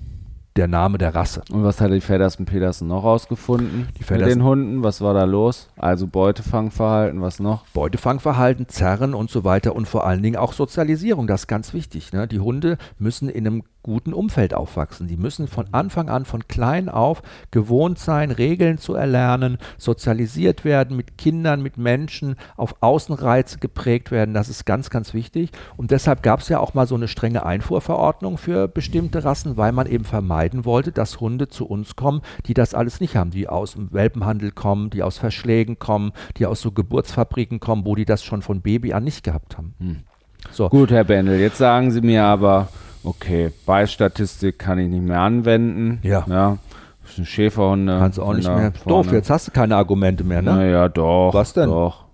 [0.55, 1.41] der Name der Rasse.
[1.51, 3.89] Und was hat die Feddersen Petersen noch rausgefunden?
[3.99, 5.67] Die mit den Hunden, was war da los?
[5.75, 7.65] Also Beutefangverhalten, was noch?
[7.73, 12.13] Beutefangverhalten, Zerren und so weiter und vor allen Dingen auch Sozialisierung, das ist ganz wichtig.
[12.13, 12.27] Ne?
[12.27, 15.07] Die Hunde müssen in einem guten Umfeld aufwachsen.
[15.07, 17.21] Die müssen von Anfang an, von klein auf
[17.51, 24.33] gewohnt sein, Regeln zu erlernen, sozialisiert werden mit Kindern, mit Menschen, auf Außenreize geprägt werden.
[24.33, 25.51] Das ist ganz, ganz wichtig.
[25.77, 29.71] Und deshalb gab es ja auch mal so eine strenge Einfuhrverordnung für bestimmte Rassen, weil
[29.71, 33.47] man eben vermeiden wollte, dass Hunde zu uns kommen, die das alles nicht haben, die
[33.47, 38.05] aus dem Welpenhandel kommen, die aus Verschlägen kommen, die aus so Geburtsfabriken kommen, wo die
[38.05, 39.75] das schon von Baby an nicht gehabt haben.
[39.77, 39.97] Hm.
[40.51, 40.69] So.
[40.69, 42.69] Gut, Herr Bendel, jetzt sagen Sie mir aber,
[43.05, 45.99] Okay, Beistatistik kann ich nicht mehr anwenden.
[46.01, 46.25] Ja.
[46.27, 46.57] ja.
[47.23, 47.99] Schäferhunde.
[47.99, 48.73] Kannst auch nicht mehr.
[48.73, 49.03] Vorne.
[49.03, 50.55] Doof, jetzt hast du keine Argumente mehr, ne?
[50.55, 51.31] Naja, doch.
[51.33, 51.69] Was denn?
[51.69, 52.05] Doch.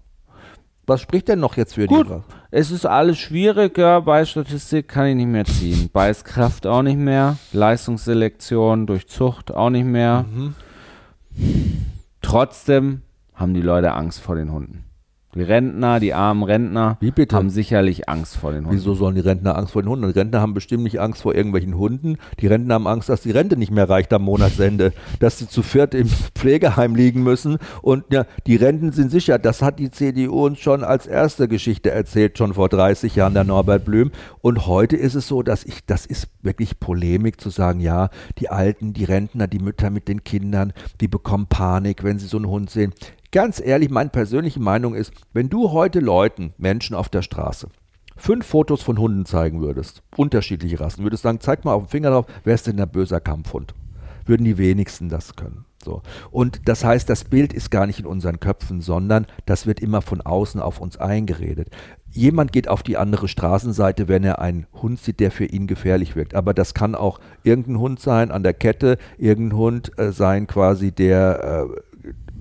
[0.85, 2.15] Was spricht denn noch jetzt für Gut, die?
[2.51, 4.01] Es ist alles schwieriger.
[4.01, 5.89] Beistatistik kann ich nicht mehr ziehen.
[5.93, 7.37] Beißkraft auch nicht mehr.
[7.53, 10.25] Leistungsselektion durch Zucht auch nicht mehr.
[10.29, 10.55] Mhm.
[12.21, 14.83] Trotzdem haben die Leute Angst vor den Hunden.
[15.33, 16.97] Die Rentner, die armen Rentner,
[17.31, 18.75] haben sicherlich Angst vor den Hunden.
[18.75, 20.11] Wieso sollen die Rentner Angst vor den Hunden?
[20.11, 22.17] Die Rentner haben bestimmt nicht Angst vor irgendwelchen Hunden.
[22.41, 25.63] Die Rentner haben Angst, dass die Rente nicht mehr reicht am Monatsende, dass sie zu
[25.63, 27.59] viert im Pflegeheim liegen müssen.
[27.81, 29.39] Und ja, die Renten sind sicher.
[29.39, 33.45] Das hat die CDU uns schon als erste Geschichte erzählt, schon vor 30 Jahren, der
[33.45, 34.11] Norbert Blüm.
[34.41, 38.49] Und heute ist es so, dass ich, das ist wirklich Polemik zu sagen, ja, die
[38.49, 42.47] Alten, die Rentner, die Mütter mit den Kindern, die bekommen Panik, wenn sie so einen
[42.47, 42.93] Hund sehen.
[43.31, 47.69] Ganz ehrlich, meine persönliche Meinung ist, wenn du heute Leuten, Menschen auf der Straße,
[48.17, 52.09] fünf Fotos von Hunden zeigen würdest, unterschiedliche Rassen, würdest sagen, zeig mal auf den Finger
[52.09, 53.73] drauf, wer ist denn der böser Kampfhund?
[54.25, 55.63] Würden die wenigsten das können.
[55.81, 56.01] So.
[56.29, 60.01] Und das heißt, das Bild ist gar nicht in unseren Köpfen, sondern das wird immer
[60.01, 61.69] von außen auf uns eingeredet.
[62.11, 66.17] Jemand geht auf die andere Straßenseite, wenn er einen Hund sieht, der für ihn gefährlich
[66.17, 66.35] wirkt.
[66.35, 70.91] Aber das kann auch irgendein Hund sein an der Kette, irgendein Hund äh, sein quasi,
[70.91, 71.81] der äh,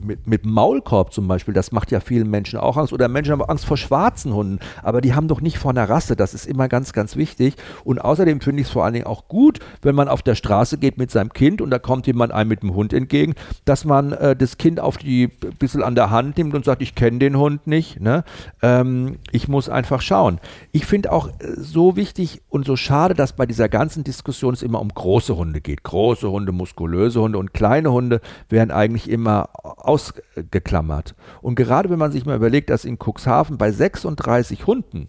[0.05, 2.93] mit, mit Maulkorb zum Beispiel, das macht ja vielen Menschen auch Angst.
[2.93, 6.17] Oder Menschen haben Angst vor schwarzen Hunden, aber die haben doch nicht vor einer Rasse.
[6.17, 7.57] Das ist immer ganz, ganz wichtig.
[7.85, 10.79] Und außerdem finde ich es vor allen Dingen auch gut, wenn man auf der Straße
[10.79, 13.35] geht mit seinem Kind und da kommt jemand einem mit dem Hund entgegen,
[13.65, 15.29] dass man äh, das Kind auf die
[15.59, 18.01] bisschen an der Hand nimmt und sagt, ich kenne den Hund nicht.
[18.01, 18.25] Ne?
[18.63, 20.41] Ähm, ich muss einfach schauen.
[20.73, 24.63] Ich finde auch äh, so wichtig und so schade, dass bei dieser ganzen Diskussion es
[24.63, 25.83] immer um große Hunde geht.
[25.83, 29.49] Große Hunde, muskulöse Hunde und kleine Hunde werden eigentlich immer
[29.91, 31.15] ausgeklammert.
[31.43, 35.09] Und gerade wenn man sich mal überlegt, dass in Cuxhaven bei 36 Hunden,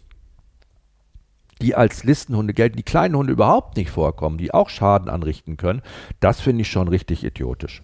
[1.62, 5.84] die als Listenhunde gelten, die kleinen Hunde überhaupt nicht vorkommen, die auch Schaden anrichten können,
[6.20, 7.84] das finde ich schon richtig idiotisch.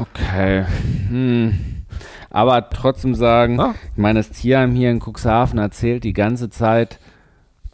[0.00, 0.64] Okay.
[1.08, 1.84] Hm.
[2.30, 3.74] Aber trotzdem sagen, ah?
[3.92, 6.98] ich meine, das Tierheim hier in Cuxhaven erzählt die ganze Zeit,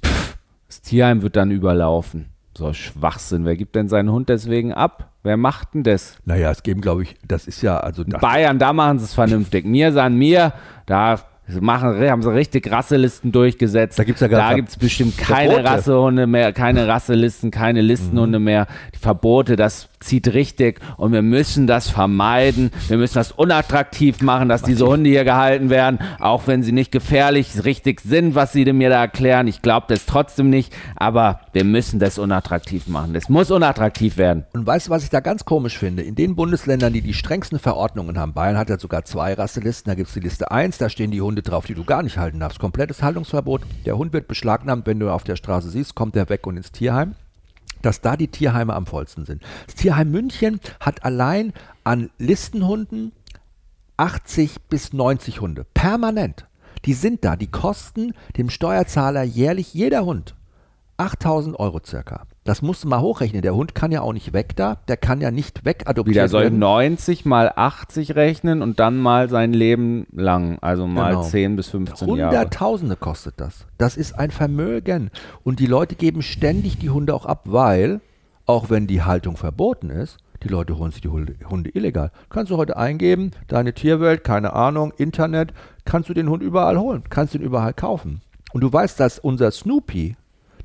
[0.05, 0.37] pff,
[0.67, 2.31] das Tierheim wird dann überlaufen.
[2.59, 3.45] So Schwachsinn.
[3.45, 5.13] Wer gibt denn seinen Hund deswegen ab?
[5.23, 6.17] Wer macht denn das?
[6.25, 8.03] Naja, es geben, glaube ich, das ist ja, also.
[8.05, 9.65] Bayern, da machen sie es vernünftig.
[9.65, 10.53] mir sagen mir,
[10.85, 11.21] da
[11.61, 13.97] machen, haben sie richtig Rasselisten durchgesetzt.
[13.97, 18.41] Da gibt es ja Da gibt es bestimmt keine Rassehunde mehr, keine Rasselisten, keine Listenhunde
[18.41, 18.45] mhm.
[18.45, 18.67] mehr.
[18.93, 22.71] Die Verbote, das zieht richtig und wir müssen das vermeiden.
[22.89, 26.93] Wir müssen das unattraktiv machen, dass diese Hunde hier gehalten werden, auch wenn sie nicht
[26.93, 29.47] gefährlich richtig sind, was sie mir da erklären.
[29.47, 33.15] Ich glaube das trotzdem nicht, aber wir müssen das unattraktiv machen.
[33.15, 34.45] Das muss unattraktiv werden.
[34.53, 36.03] Und weißt du, was ich da ganz komisch finde?
[36.03, 39.95] In den Bundesländern, die die strengsten Verordnungen haben, Bayern hat ja sogar zwei Rasselisten, da
[39.95, 42.41] gibt es die Liste 1, da stehen die Hunde drauf, die du gar nicht halten
[42.41, 42.59] darfst.
[42.59, 43.63] Komplettes Haltungsverbot.
[43.87, 46.73] Der Hund wird beschlagnahmt, wenn du auf der Straße siehst, kommt er weg und ins
[46.73, 47.15] Tierheim
[47.83, 49.43] dass da die Tierheime am vollsten sind.
[49.67, 51.53] Das Tierheim München hat allein
[51.85, 53.13] an Listenhunden
[53.97, 55.65] 80 bis 90 Hunde.
[55.75, 56.47] Permanent.
[56.85, 57.37] Die sind da.
[57.37, 60.35] Die kosten dem Steuerzahler jährlich jeder Hund
[60.97, 62.27] 8000 Euro circa.
[62.49, 63.43] Das musst du mal hochrechnen.
[63.43, 64.79] Der Hund kann ja auch nicht weg da.
[64.89, 66.17] Der kann ja nicht wegadoptiert werden.
[66.17, 70.57] Der soll 90 mal 80 rechnen und dann mal sein Leben lang.
[70.63, 71.25] Also mal genau.
[71.25, 72.31] 10 bis 15 Jahre.
[72.31, 73.67] Hunderttausende kostet das.
[73.77, 75.11] Das ist ein Vermögen.
[75.45, 78.01] Und die Leute geben ständig die Hunde auch ab, weil,
[78.47, 82.13] auch wenn die Haltung verboten ist, die Leute holen sich die Hunde, Hunde illegal.
[82.31, 85.53] Kannst du heute eingeben, deine Tierwelt, keine Ahnung, Internet,
[85.85, 88.23] kannst du den Hund überall holen, kannst ihn überall kaufen.
[88.55, 90.17] Und du weißt, dass unser Snoopy,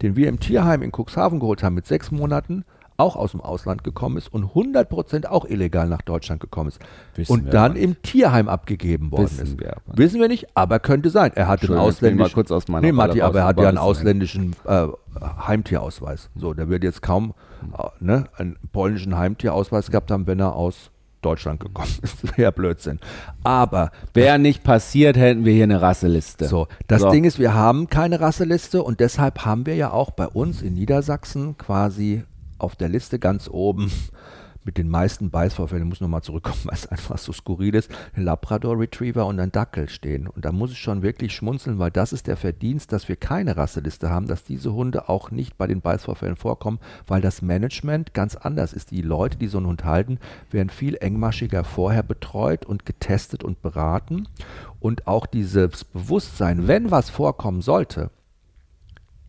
[0.03, 2.65] den wir im Tierheim in Cuxhaven geholt haben mit sechs Monaten,
[2.97, 6.79] auch aus dem Ausland gekommen ist und 100% auch illegal nach Deutschland gekommen ist
[7.15, 9.59] Wissen und dann im Tierheim abgegeben worden Wissen ist.
[9.59, 11.31] wir Wissen wir nicht, aber könnte sein.
[11.33, 13.69] Er hatte einen ich mal ausländischen, kurz aus meiner nee, Matti, aber er hat ja
[13.69, 14.87] einen ausländischen äh,
[15.19, 16.29] Heimtierausweis.
[16.35, 17.33] So, der wird jetzt kaum
[17.77, 20.91] äh, ne, einen polnischen Heimtierausweis gehabt haben, wenn er aus
[21.23, 22.23] Deutschland gekommen ist.
[22.23, 22.99] Das wäre Blödsinn.
[23.43, 26.45] Aber Wäre nicht passiert, hätten wir hier eine Rasseliste.
[26.47, 27.09] so, das So.
[27.09, 30.75] Ding ist, wir haben keine Rasseliste und deshalb haben wir ja auch bei uns in
[30.75, 32.23] Niedersachsen quasi
[32.59, 33.91] auf der Liste ganz oben
[34.65, 38.23] mit den meisten Beißvorfällen, ich muss nochmal zurückkommen, weil es einfach so skurril ist, ein
[38.23, 40.27] Labrador Retriever und ein Dackel stehen.
[40.27, 43.57] Und da muss ich schon wirklich schmunzeln, weil das ist der Verdienst, dass wir keine
[43.57, 48.35] Rasseliste haben, dass diese Hunde auch nicht bei den Beißvorfällen vorkommen, weil das Management ganz
[48.35, 48.91] anders ist.
[48.91, 50.19] Die Leute, die so einen Hund halten,
[50.51, 54.27] werden viel engmaschiger vorher betreut und getestet und beraten.
[54.79, 58.09] Und auch dieses Bewusstsein, wenn was vorkommen sollte,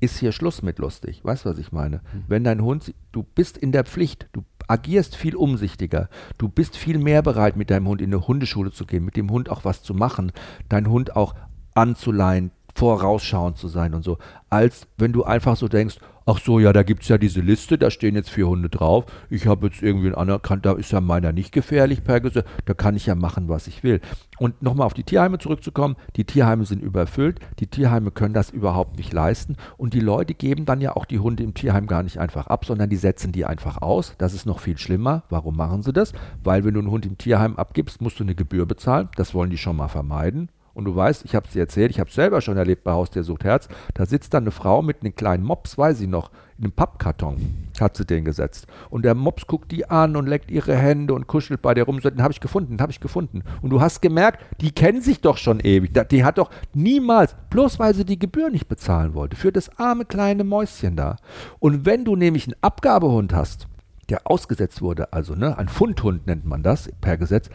[0.01, 1.25] ist hier Schluss mit lustig.
[1.25, 2.01] Weißt du, was ich meine?
[2.29, 6.09] Wenn dein Hund, du bist in der Pflicht, du agierst viel umsichtiger,
[6.39, 9.31] du bist viel mehr bereit, mit deinem Hund in eine Hundeschule zu gehen, mit dem
[9.31, 10.33] Hund auch was zu machen,
[10.69, 11.35] deinen Hund auch
[11.75, 14.19] anzuleihen, vorausschauend zu sein und so,
[14.51, 17.77] als wenn du einfach so denkst, ach so, ja, da gibt es ja diese Liste,
[17.79, 21.01] da stehen jetzt vier Hunde drauf, ich habe jetzt irgendwie einen anerkannt, da ist ja
[21.01, 24.01] meiner nicht gefährlich per Gesetz, da kann ich ja machen, was ich will.
[24.39, 28.97] Und nochmal auf die Tierheime zurückzukommen, die Tierheime sind überfüllt, die Tierheime können das überhaupt
[28.97, 32.19] nicht leisten und die Leute geben dann ja auch die Hunde im Tierheim gar nicht
[32.19, 34.15] einfach ab, sondern die setzen die einfach aus.
[34.19, 35.25] Das ist noch viel schlimmer.
[35.29, 36.13] Warum machen sie das?
[36.43, 39.09] Weil wenn du einen Hund im Tierheim abgibst, musst du eine Gebühr bezahlen.
[39.17, 40.49] Das wollen die schon mal vermeiden.
[40.75, 42.93] Und du weißt, ich habe es dir erzählt, ich habe es selber schon erlebt bei
[42.93, 43.69] Haustier sucht Herz.
[43.95, 47.37] Da sitzt dann eine Frau mit einem kleinen Mops, weiß ich noch, in einem Pappkarton
[47.81, 48.67] hat sie den gesetzt.
[48.91, 52.01] Und der Mops guckt die an und leckt ihre Hände und kuschelt bei der rum.
[52.01, 53.43] So, Den habe ich gefunden, den habe ich gefunden.
[53.63, 55.93] Und du hast gemerkt, die kennen sich doch schon ewig.
[56.11, 60.05] Die hat doch niemals, bloß weil sie die Gebühr nicht bezahlen wollte, für das arme
[60.05, 61.17] kleine Mäuschen da.
[61.59, 63.67] Und wenn du nämlich einen Abgabehund hast,
[64.09, 67.49] der ausgesetzt wurde, also ne, ein Fundhund nennt man das per Gesetz,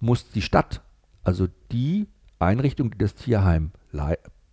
[0.00, 0.82] muss die Stadt,
[1.24, 2.08] also die
[2.42, 3.72] Einrichtung, die das Tierheim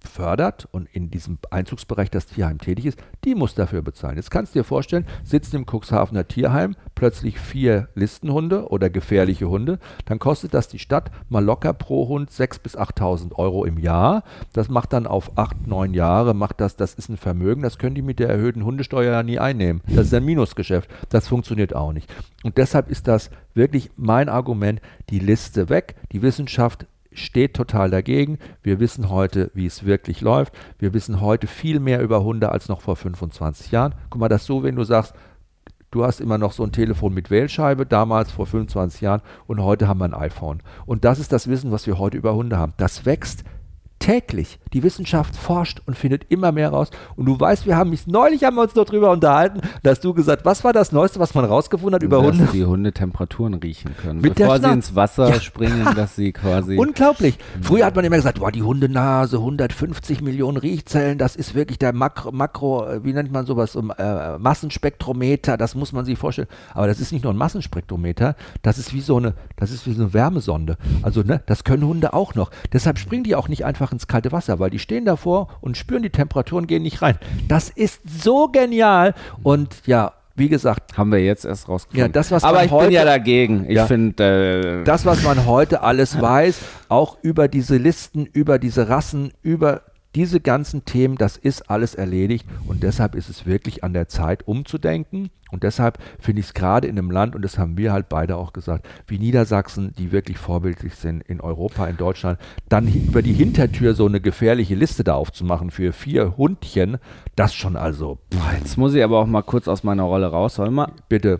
[0.07, 4.17] fördert und in diesem Einzugsbereich das Tierheim tätig ist, die muss dafür bezahlen.
[4.17, 9.79] Jetzt kannst du dir vorstellen, sitzen im Cuxhavener Tierheim plötzlich vier Listenhunde oder gefährliche Hunde,
[10.05, 14.23] dann kostet das die Stadt mal locker pro Hund 6.000 bis 8.000 Euro im Jahr.
[14.53, 17.95] Das macht dann auf acht, neun Jahre, macht das, das ist ein Vermögen, das können
[17.95, 19.81] die mit der erhöhten Hundesteuer ja nie einnehmen.
[19.87, 20.89] Das ist ein Minusgeschäft.
[21.09, 22.13] Das funktioniert auch nicht.
[22.43, 26.85] Und deshalb ist das wirklich mein Argument, die Liste weg, die Wissenschaft
[27.19, 28.37] steht total dagegen.
[28.61, 30.53] Wir wissen heute, wie es wirklich läuft.
[30.77, 33.95] Wir wissen heute viel mehr über Hunde als noch vor 25 Jahren.
[34.09, 35.13] Guck mal, das so, wenn du sagst,
[35.91, 39.87] du hast immer noch so ein Telefon mit Wählscheibe, damals vor 25 Jahren, und heute
[39.87, 40.61] haben wir ein iPhone.
[40.85, 42.73] Und das ist das Wissen, was wir heute über Hunde haben.
[42.77, 43.43] Das wächst
[43.99, 44.59] täglich.
[44.73, 46.89] Die Wissenschaft forscht und findet immer mehr raus.
[47.15, 50.13] Und du weißt, wir haben mich neulich haben wir uns noch drüber unterhalten, dass du
[50.13, 52.51] gesagt, was war das Neueste, was man rausgefunden hat über dass Hunde?
[52.53, 54.21] die Hunde Temperaturen riechen können.
[54.21, 55.39] Mit Bevor sie ins Wasser Ja.
[55.39, 56.77] springen, dass sie quasi.
[56.77, 57.37] Unglaublich.
[57.61, 61.93] Früher hat man immer gesagt, boah, die Hundenase, 150 Millionen Riechzellen, das ist wirklich der
[61.93, 66.47] Makro, Makro äh, wie nennt man sowas, so, äh, Massenspektrometer, das muss man sich vorstellen.
[66.73, 69.93] Aber das ist nicht nur ein Massenspektrometer, das ist wie so eine, das ist wie
[69.93, 70.77] so eine Wärmesonde.
[71.01, 72.51] Also, ne, das können Hunde auch noch.
[72.71, 76.03] Deshalb springen die auch nicht einfach ins kalte Wasser, weil die stehen davor und spüren
[76.03, 77.19] die Temperaturen, gehen nicht rein.
[77.49, 79.13] Das ist so genial.
[79.43, 81.99] Und ja, wie gesagt, haben wir jetzt erst rausgefunden.
[81.99, 83.65] Ja, das, was Aber man ich heute- bin ja dagegen.
[83.67, 83.87] Ich Ja.
[83.87, 89.33] finde, äh, das, was man heute alles weiß, auch über diese Listen, über diese Rassen,
[89.41, 89.81] über
[90.15, 94.47] diese ganzen Themen, das ist alles erledigt und deshalb ist es wirklich an der Zeit
[94.47, 98.09] umzudenken und deshalb finde ich es gerade in einem Land, und das haben wir halt
[98.09, 102.39] beide auch gesagt, wie Niedersachsen, die wirklich vorbildlich sind in Europa, in Deutschland,
[102.69, 106.97] dann über die Hintertür so eine gefährliche Liste da aufzumachen für vier Hundchen,
[107.35, 110.55] das schon also, pff, jetzt muss ich aber auch mal kurz aus meiner Rolle raus.
[110.55, 111.39] Soll mal bitte.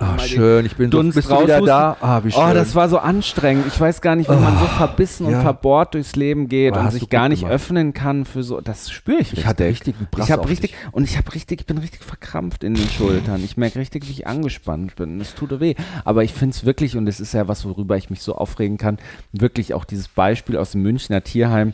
[0.00, 1.96] Ah, schön, ich bin so, Dunst bist du wieder da?
[2.00, 2.40] Ah, wie schön.
[2.42, 3.66] Oh, das war so anstrengend.
[3.66, 5.40] Ich weiß gar nicht, wenn man so verbissen und ja.
[5.40, 7.54] verbohrt durchs Leben geht Aber und sich gar nicht gemacht.
[7.54, 9.38] öffnen kann für so, das spüre ich richtig.
[9.40, 10.78] Ich hatte richtig einen Brass Ich habe auf richtig dich.
[10.92, 13.42] und ich habe richtig, ich bin richtig verkrampft in den Schultern.
[13.44, 15.20] Ich merke richtig, wie ich angespannt bin.
[15.20, 15.74] Es tut weh.
[16.04, 18.78] Aber ich finde es wirklich und es ist ja was, worüber ich mich so aufregen
[18.78, 18.98] kann.
[19.32, 21.72] Wirklich auch dieses Beispiel aus dem Münchner Tierheim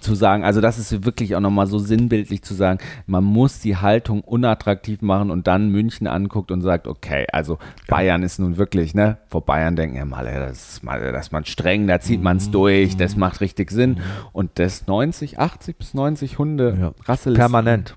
[0.00, 3.76] zu sagen, also das ist wirklich auch nochmal so sinnbildlich zu sagen, man muss die
[3.76, 8.94] Haltung unattraktiv machen und dann München anguckt und sagt, okay, also Bayern ist nun wirklich,
[8.94, 12.00] ne, vor Bayern denken ja mal, ja, das ist mal, das ist man streng, da
[12.00, 14.00] zieht man es durch, das macht richtig Sinn.
[14.32, 16.92] Und das 90, 80 bis 90 Hunde Ja.
[17.04, 17.96] Rasselisten Permanent.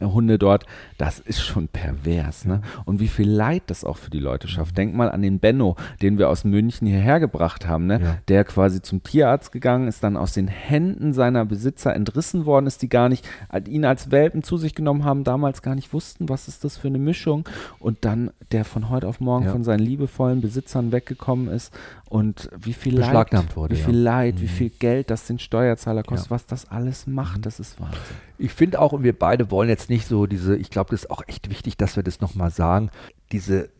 [0.00, 0.66] Hunde dort,
[0.98, 2.44] das ist schon pervers.
[2.44, 2.62] Ne?
[2.84, 4.76] Und wie viel Leid das auch für die Leute schafft.
[4.78, 8.00] Denk mal an den Benno, den wir aus München hierher gebracht haben, ne?
[8.02, 8.18] Ja.
[8.28, 12.82] der quasi zum Tierarzt gegangen ist, dann aus den Händen seiner Besitzer entrissen worden ist,
[12.82, 16.28] die gar nicht äh, ihn als Welpen zu sich genommen haben, damals gar nicht wussten,
[16.28, 17.48] was ist das für eine Mischung.
[17.78, 19.52] Und dann der von heute auf morgen Ja.
[19.52, 21.72] von seinen liebevollen Besitzern weggekommen ist
[22.12, 23.86] und wie viel Leid, wurde, wie ja.
[23.86, 24.48] viel Leid, wie Mhm.
[24.48, 26.34] viel Geld das den Steuerzahler kostet, Ja.
[26.34, 27.98] was das alles macht, das ist Wahnsinn.
[28.36, 31.10] Ich finde auch, und wir beide wollen jetzt nicht so diese, ich glaube, das ist
[31.10, 32.90] auch echt wichtig, dass wir das nochmal sagen,
[33.32, 33.70] diese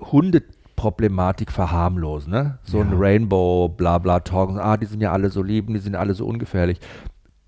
[0.00, 2.58] Hundeproblematik verharmlosen, ne?
[2.64, 2.96] So ein Ja.
[2.98, 6.26] Rainbow, bla bla Talk, ah, die sind ja alle so lieben, die sind alle so
[6.26, 6.78] ungefährlich.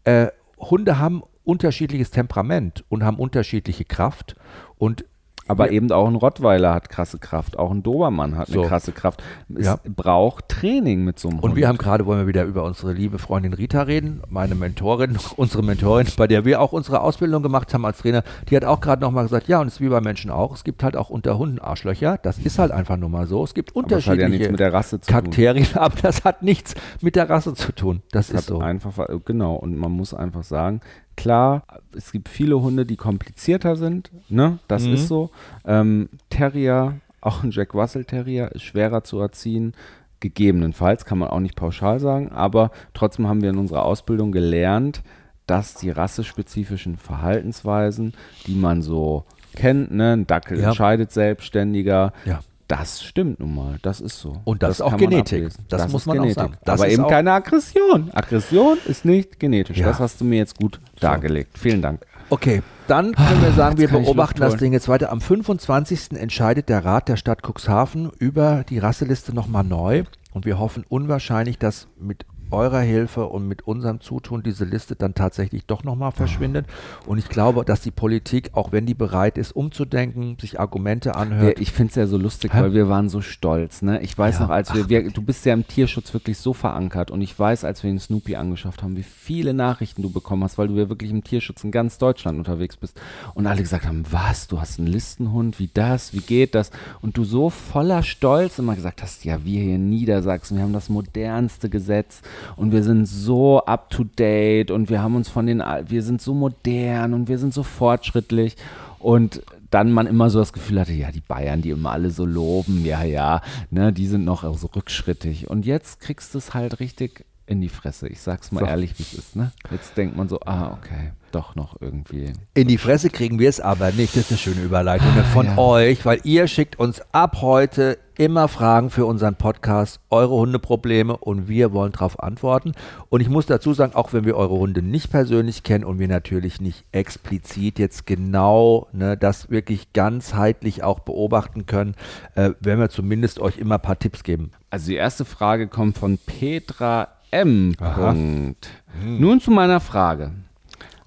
[0.04, 0.28] Äh,
[0.58, 4.36] Hunde haben unterschiedliches Temperament und haben unterschiedliche Kraft
[4.76, 5.04] und
[5.48, 8.60] Aber wir- eben auch ein Rottweiler hat krasse Kraft, auch ein Dobermann hat So.
[8.60, 9.22] eine krasse Kraft.
[9.54, 9.78] Es Ja.
[9.96, 11.56] braucht Training mit so einem Und Hund.
[11.56, 15.62] wir haben gerade, wollen wir wieder über unsere liebe Freundin Rita reden, meine Mentorin, unsere
[15.62, 19.02] Mentorin, bei der wir auch unsere Ausbildung gemacht haben als Trainer, die hat auch gerade
[19.02, 21.38] nochmal gesagt, ja, und es ist wie bei Menschen auch, es gibt halt auch unter
[21.38, 24.28] Hunden Arschlöcher, das ist halt einfach nur mal so, es gibt Aber das hat ja
[24.28, 25.64] nichts unterschiedliche mit der Rasse zu tun.
[25.82, 28.58] Aber das hat nichts mit der Rasse zu tun, das Das ist so.
[28.58, 28.94] einfach,
[29.24, 30.80] genau, und man muss einfach sagen,
[31.18, 31.64] klar,
[31.94, 34.58] es gibt viele Hunde, die komplizierter sind, ne?
[34.68, 34.94] Das Mhm.
[34.94, 35.30] ist so.
[35.66, 39.74] Ähm, Terrier, auch ein Jack Russell Terrier, ist schwerer zu erziehen.
[40.20, 45.02] Gegebenenfalls kann man auch nicht pauschal sagen, aber trotzdem haben wir in unserer Ausbildung gelernt,
[45.46, 48.14] dass die rassespezifischen Verhaltensweisen,
[48.46, 50.68] die man so kennt, ne, ein Dackel Ja.
[50.68, 52.40] entscheidet selbstständiger, Ja.
[52.68, 54.40] Das stimmt nun mal, das ist so.
[54.44, 55.38] Und das ist auch Genetik.
[55.40, 55.64] ablesen.
[55.68, 56.54] Das muss man auch sagen.
[56.64, 58.10] Das aber eben keine Aggression.
[58.12, 59.78] Aggression ist nicht genetisch.
[59.78, 59.86] Ja.
[59.86, 61.58] Das hast du mir jetzt gut dargelegt.
[61.58, 62.04] Vielen Dank.
[62.30, 64.56] Okay, dann können wir sagen, Jetzt wir beobachten das.
[64.56, 65.10] Ding jetzt weiter.
[65.10, 66.12] Am 25.
[66.12, 70.04] entscheidet der Rat der Stadt Cuxhaven über die Rasseliste nochmal neu.
[70.34, 75.14] Und wir hoffen unwahrscheinlich, dass mit eurer Hilfe und mit unserem Zutun diese Liste dann
[75.14, 76.66] tatsächlich doch nochmal verschwindet.
[77.06, 81.58] Und ich glaube, dass die Politik, auch wenn die bereit ist, umzudenken, sich Argumente anhört.
[81.58, 82.60] Wir, ich finde es ja so lustig, Hä?
[82.62, 83.82] weil wir waren so stolz.
[83.82, 84.00] Ne?
[84.02, 84.42] Ich weiß Ja.
[84.44, 87.64] noch, als wir, wir, du bist ja im Tierschutz wirklich so verankert und ich weiß,
[87.64, 90.88] als wir den Snoopy angeschafft haben, wie viele Nachrichten du bekommen hast, weil du ja
[90.88, 93.00] wirklich im Tierschutz in ganz Deutschland unterwegs bist
[93.34, 96.70] und alle gesagt haben, was, du hast einen Listenhund, wie das, wie geht das?
[97.00, 100.72] Und du so voller Stolz immer gesagt hast, ja, wir hier in Niedersachsen, wir haben
[100.72, 102.20] das modernste Gesetz
[102.56, 106.20] und wir sind so up to date und wir haben uns von den, wir sind
[106.20, 108.56] so modern und wir sind so fortschrittlich
[108.98, 112.24] und dann man immer so das Gefühl hatte, ja, die Bayern, die immer alle so
[112.24, 115.48] loben, ja, ja, ne, die sind noch so rückschrittig.
[115.50, 118.08] Und jetzt kriegst du es halt richtig in die Fresse.
[118.08, 118.66] Ich sag's mal So.
[118.66, 119.52] ehrlich, wie es ist, ne?
[119.70, 122.32] Jetzt denkt man so, ah, okay, doch noch irgendwie.
[122.54, 124.16] In die Fresse kriegen wir es aber nicht.
[124.16, 125.58] Das ist eine schöne Überleitung von ja.
[125.58, 131.48] euch, weil ihr schickt uns ab heute immer Fragen für unseren Podcast, eure Hundeprobleme und
[131.48, 132.72] wir wollen darauf antworten.
[133.08, 136.08] Und ich muss dazu sagen, auch wenn wir eure Hunde nicht persönlich kennen und wir
[136.08, 141.94] natürlich nicht explizit jetzt genau ne, das wirklich ganzheitlich auch beobachten können,
[142.34, 144.50] äh, werden wir zumindest euch immer ein paar Tipps geben.
[144.70, 147.74] Also die erste Frage kommt von Petra M.
[147.78, 148.10] Aha.
[148.12, 148.70] Punkt.
[149.04, 150.32] Nun zu meiner Frage.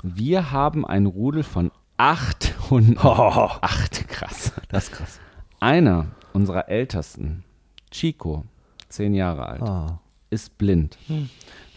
[0.03, 2.97] Wir haben ein Rudel von acht Hunden.
[3.01, 4.53] Acht, krass.
[4.69, 5.19] Das ist krass.
[5.59, 7.43] Einer unserer Ältesten,
[7.91, 8.45] Chico,
[8.89, 9.99] zehn Jahre alt, Ah.
[10.29, 10.97] ist blind.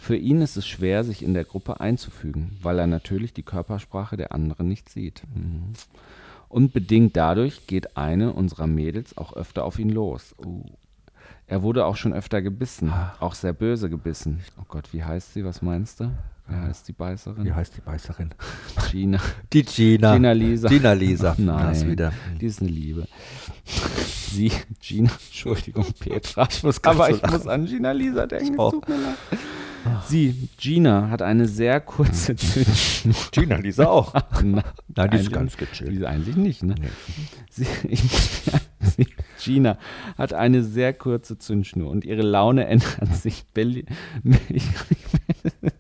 [0.01, 4.17] Für ihn ist es schwer, sich in der Gruppe einzufügen, weil er natürlich die Körpersprache
[4.17, 5.23] der anderen nicht sieht.
[5.35, 5.73] Mhm.
[6.49, 10.35] Und bedingt dadurch geht eine unserer Mädels auch öfter auf ihn los.
[10.39, 10.65] Uh.
[11.47, 14.41] Er wurde auch schon öfter gebissen, auch sehr böse gebissen.
[14.59, 15.45] Oh Gott, wie heißt sie?
[15.45, 16.11] Was meinst du?
[16.47, 17.45] Wie heißt die Beißerin?
[17.45, 18.31] Wie heißt die Beißerin?
[18.91, 19.19] Gina.
[19.53, 20.15] Die Gina.
[20.15, 20.69] Gina Lisa.
[20.69, 21.35] Gina Lisa.
[21.39, 22.13] Nein, Das wieder.
[22.41, 23.07] die ist eine Liebe.
[23.65, 28.89] Sie, Gina, Entschuldigung, Petra, ich muss, aber ich muss an Gina Lisa denken, es tut
[28.89, 29.17] mir leid.
[30.07, 33.15] Sie, Gina, hat eine sehr kurze Zündschnur.
[33.33, 34.15] Gina Lisa auch.
[34.43, 34.63] Nein,
[34.95, 35.93] Nein, die ist ganz gechillt.
[35.93, 36.75] Die ist eigentlich nicht, ne?
[36.81, 36.89] Nee.
[37.51, 38.01] Sie, ich,
[38.81, 39.07] sie,
[39.43, 39.79] Gina
[40.19, 43.45] hat eine sehr kurze Zündschnur und ihre Laune ändert sich.
[43.55, 43.85] Belli
[44.49, 44.65] ich,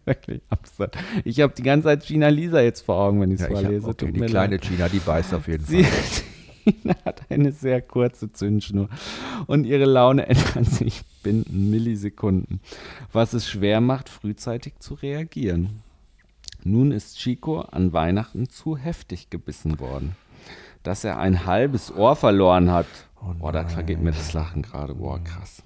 [0.06, 0.96] wirklich absurd.
[1.24, 3.86] Ich habe die ganze Zeit Gina Lisa jetzt vor Augen, wenn ich es Ja, vorlese.
[3.88, 4.62] okay, die kleine leid.
[4.68, 6.24] Gina, die beißt auf jeden Sie, Fall.
[6.82, 8.88] Gina hat eine sehr kurze Zündschnur
[9.46, 12.60] und ihre Laune ändert sich binnen Millisekunden,
[13.12, 15.82] was es schwer macht, frühzeitig zu reagieren.
[16.62, 20.16] Nun ist Chico an Weihnachten zu heftig gebissen worden,
[20.82, 22.86] dass er ein halbes Ohr verloren hat.
[23.20, 24.94] Oh Boah, da vergeht mir das Lachen gerade.
[24.94, 25.62] Boah, krass.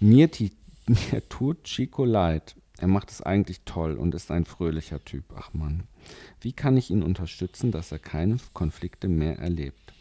[0.00, 0.52] Mir, ti-
[0.86, 2.54] mir tut Chico leid.
[2.78, 5.24] Er macht es eigentlich toll und ist ein fröhlicher Typ.
[5.36, 5.84] Ach Mann.
[6.40, 9.94] Wie kann ich ihn unterstützen, dass er keine Konflikte mehr erlebt?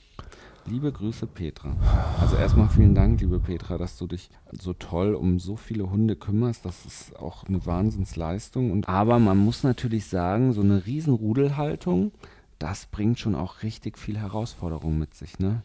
[0.67, 1.76] Liebe Grüße, Petra.
[2.19, 6.15] Also erstmal vielen Dank, liebe Petra, dass du dich so toll um so viele Hunde
[6.15, 6.65] kümmerst.
[6.65, 8.71] Das ist auch eine Wahnsinnsleistung.
[8.71, 12.11] Und, aber man muss natürlich sagen, so eine Riesenrudelhaltung,
[12.57, 15.38] das bringt schon auch richtig viel Herausforderung mit sich.
[15.38, 15.61] Ne?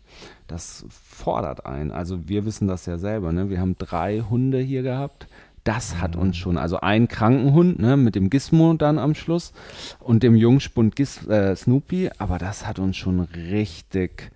[0.47, 1.93] Das fordert einen.
[1.93, 3.33] Also wir wissen das ja selber.
[3.33, 3.49] Ne?
[3.49, 5.29] Wir haben drei Hunde hier gehabt.
[5.65, 9.53] Das hat uns schon, also ein Krankenhund ne, mit dem Gizmo dann am Schluss
[9.99, 14.31] und dem Jungspund Gis, äh, Snoopy, aber das hat uns schon richtig,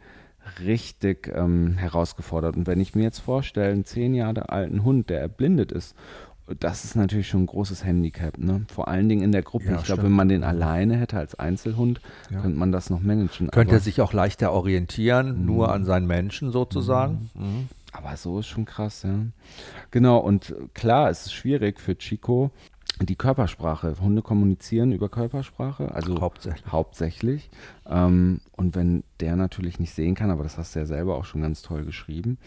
[0.61, 2.57] richtig ähm, herausgefordert.
[2.57, 5.95] Und wenn ich mir jetzt vorstelle, einen zehn Jahre alten Hund, der erblindet ist
[6.61, 8.67] das ist natürlich schon ein großes Handicap, ne?
[8.73, 9.67] Vor allen Dingen in der Gruppe.
[9.67, 12.01] Ja, ich glaube, wenn man den alleine hätte als Einzelhund,
[12.31, 12.41] ja.
[12.41, 13.51] könnte man das noch managen.
[13.51, 15.47] Könnte er sich auch leichter orientieren, mhm.
[15.47, 17.31] nur an seinen Menschen sozusagen.
[17.35, 17.45] Mhm.
[17.45, 17.69] Mhm.
[17.95, 19.21] Aber so ist schon krass, ja.
[19.93, 22.51] Genau, und klar, es ist schwierig für Chico,
[23.01, 23.97] die Körpersprache.
[24.01, 26.73] Hunde kommunizieren über Körpersprache, also hauptsächlich.
[26.73, 27.51] hauptsächlich.
[27.87, 31.25] Ähm, und wenn der natürlich nicht sehen kann, aber das hast du ja selber auch
[31.25, 32.39] schon ganz toll geschrieben,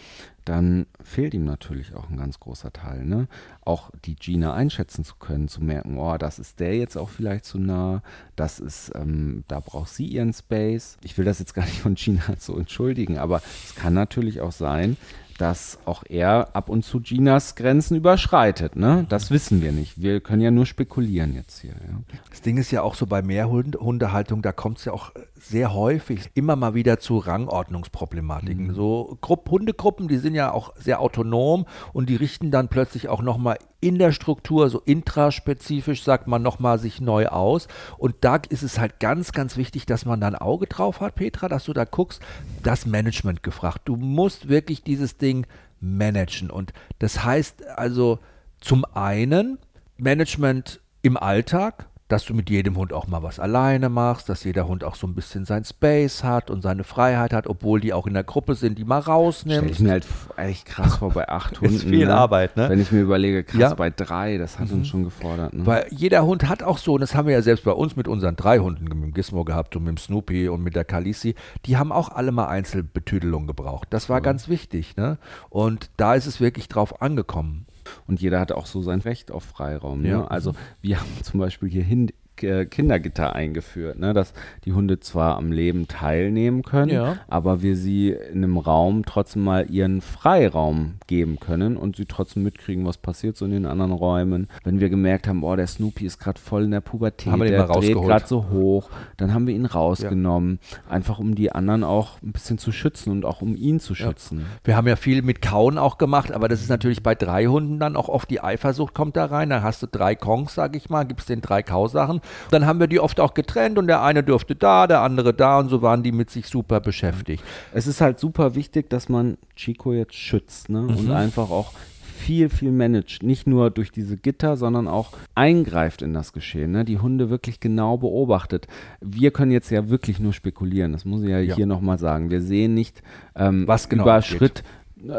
[0.45, 3.03] dann fehlt ihm natürlich auch ein ganz großer Teil.
[3.03, 3.27] Ne?
[3.65, 7.43] Auch die Gina einschätzen zu können, zu merken, oh, das ist der jetzt auch vielleicht
[7.43, 8.01] zu nah,
[8.37, 10.97] das ist, ähm, da braucht sie ihren Space.
[11.03, 14.53] Ich will das jetzt gar nicht von Gina so entschuldigen, aber es kann natürlich auch
[14.53, 14.95] sein,
[15.37, 18.75] dass auch er ab und zu Ginas Grenzen überschreitet.
[18.75, 19.05] Ne?
[19.09, 20.01] Das wissen wir nicht.
[20.01, 21.71] Wir können ja nur spekulieren jetzt hier.
[21.71, 22.17] Ja.
[22.29, 26.29] Das Ding ist ja auch so bei Mehrhundehaltung, da kommt es ja auch sehr häufig
[26.33, 28.67] immer mal wieder zu Rangordnungsproblematiken.
[28.67, 28.73] Mhm.
[28.73, 33.21] So Grupp, Hundegruppen, die sind ja auch sehr autonom und die richten dann plötzlich auch
[33.21, 37.67] nochmal in der Struktur, so intraspezifisch, sagt man nochmal sich neu aus.
[37.97, 41.15] Und da ist es halt ganz, ganz wichtig, dass man da ein Auge drauf hat,
[41.15, 42.21] Petra, dass du da guckst,
[42.63, 43.81] das Management gefragt.
[43.85, 45.45] Du musst wirklich dieses Ding
[45.79, 46.49] managen.
[46.49, 48.19] Und das heißt also
[48.59, 49.59] zum einen
[49.97, 54.67] Management im Alltag, dass du mit jedem Hund auch mal was alleine machst, dass jeder
[54.67, 58.07] Hund auch so ein bisschen sein Space hat und seine Freiheit hat, obwohl die auch
[58.07, 59.63] in der Gruppe sind, die mal rausnimmt.
[59.63, 61.75] Stell ich mir halt echt krass vor bei acht Hunden.
[61.75, 62.15] ist viel ne?
[62.15, 62.69] Arbeit, ne?
[62.69, 63.73] Wenn ich mir überlege, krass ja.
[63.73, 64.79] bei drei, das hat mhm.
[64.79, 65.53] uns schon gefordert.
[65.53, 65.65] Ne?
[65.65, 68.07] Weil jeder Hund hat auch so, und das haben wir ja selbst bei uns mit
[68.07, 71.35] unseren drei Hunden, mit dem Gizmo gehabt und mit dem Snoopy und mit der Kalisi,
[71.65, 73.87] die haben auch alle mal Einzelbetüdelung gebraucht.
[73.89, 74.23] Das war cool.
[74.23, 75.17] ganz wichtig, ne?
[75.49, 77.65] Und da ist es wirklich drauf angekommen.
[78.07, 80.01] Und jeder hat auch so sein Recht auf Freiraum.
[80.01, 80.09] Ne?
[80.09, 80.25] Ja.
[80.25, 84.13] Also wir haben zum Beispiel hier hin Kindergitter eingeführt, ne?
[84.13, 84.33] dass
[84.65, 87.17] die Hunde zwar am Leben teilnehmen können, ja.
[87.27, 92.43] aber wir sie in einem Raum trotzdem mal ihren Freiraum geben können und sie trotzdem
[92.43, 94.47] mitkriegen, was passiert so in den anderen Räumen.
[94.63, 97.49] Wenn wir gemerkt haben, oh, der Snoopy ist gerade voll in der Pubertät, haben wir
[97.49, 100.91] der dreht gerade so hoch, dann haben wir ihn rausgenommen, ja.
[100.91, 104.39] einfach um die anderen auch ein bisschen zu schützen und auch um ihn zu schützen.
[104.39, 104.45] Ja.
[104.63, 107.79] Wir haben ja viel mit Kauen auch gemacht, aber das ist natürlich bei drei Hunden
[107.79, 109.49] dann auch oft die Eifersucht kommt da rein.
[109.49, 112.87] Dann hast du drei Kongs, sag ich mal, gibst den drei Kausachen dann haben wir
[112.87, 116.03] die oft auch getrennt und der eine durfte da, der andere da und so waren
[116.03, 117.43] die mit sich super beschäftigt.
[117.73, 120.81] Es ist halt super wichtig, dass man Chico jetzt schützt ne?
[120.81, 120.95] Mhm.
[120.95, 121.73] und einfach auch
[122.17, 123.23] viel, viel managt.
[123.23, 126.71] Nicht nur durch diese Gitter, sondern auch eingreift in das Geschehen.
[126.71, 126.83] Ne?
[126.83, 128.67] Die Hunde wirklich genau beobachtet.
[128.99, 130.91] Wir können jetzt ja wirklich nur spekulieren.
[130.91, 131.55] Das muss ich ja, ja.
[131.55, 132.29] hier nochmal sagen.
[132.29, 133.01] Wir sehen nicht,
[133.35, 134.63] ähm, was genau über Schritt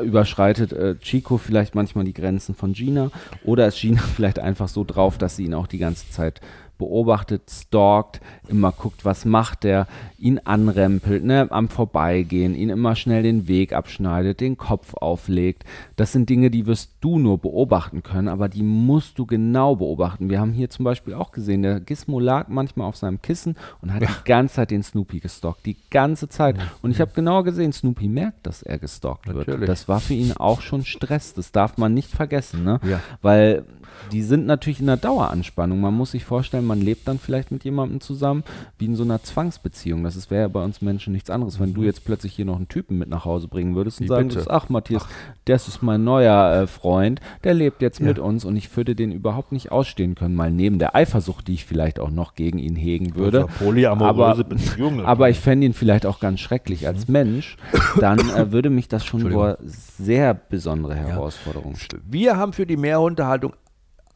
[0.02, 3.12] überschreitet äh, Chico vielleicht manchmal die Grenzen von Gina
[3.44, 6.40] oder ist Gina vielleicht einfach so drauf, dass sie ihn auch die ganze Zeit
[6.79, 9.87] beobachtet, stalkt, immer guckt, was macht der,
[10.18, 15.64] ihn anrempelt, ne, am Vorbeigehen, ihn immer schnell den Weg abschneidet, den Kopf auflegt.
[15.97, 20.31] Das sind Dinge, die wirst du nur beobachten können, aber die musst du genau beobachten.
[20.31, 23.93] Wir haben hier zum Beispiel auch gesehen, der Gizmo lag manchmal auf seinem Kissen und
[23.93, 24.09] hat ja.
[24.09, 26.57] die ganze Zeit den Snoopy gestalkt, die ganze Zeit.
[26.83, 29.61] Und ich habe genau gesehen, Snoopy merkt, dass er gestalkt Natürlich.
[29.61, 29.68] wird.
[29.68, 32.81] Das war für ihn auch schon Stress, das darf man nicht vergessen, ne?
[32.85, 33.01] Ja.
[33.22, 33.64] Weil
[34.12, 35.81] die sind natürlich in der Daueranspannung.
[35.81, 38.45] Man muss sich vorstellen, man lebt dann vielleicht mit jemandem zusammen,
[38.79, 40.05] wie in so einer Zwangsbeziehung.
[40.05, 41.59] Das wäre ja bei uns Menschen nichts anderes.
[41.59, 41.87] Wenn du mhm.
[41.87, 44.51] jetzt plötzlich hier noch einen Typen mit nach Hause bringen würdest und wie sagen würdest,
[44.51, 45.35] ach Matthias, ach.
[45.47, 48.07] das ist mein neuer äh, Freund, der lebt jetzt ja.
[48.07, 51.55] mit uns und ich würde den überhaupt nicht ausstehen können, mal neben der Eifersucht, die
[51.55, 53.47] ich vielleicht auch noch gegen ihn hegen würde.
[53.59, 54.45] Polyamoröse
[54.79, 57.12] aber, aber ich fände ihn vielleicht auch ganz schrecklich als mhm.
[57.12, 57.57] Mensch.
[57.99, 62.03] Dann äh, würde mich das schon vor sehr besondere Herausforderungen stellen.
[62.07, 63.55] Wir haben für die Mehrhundehaltung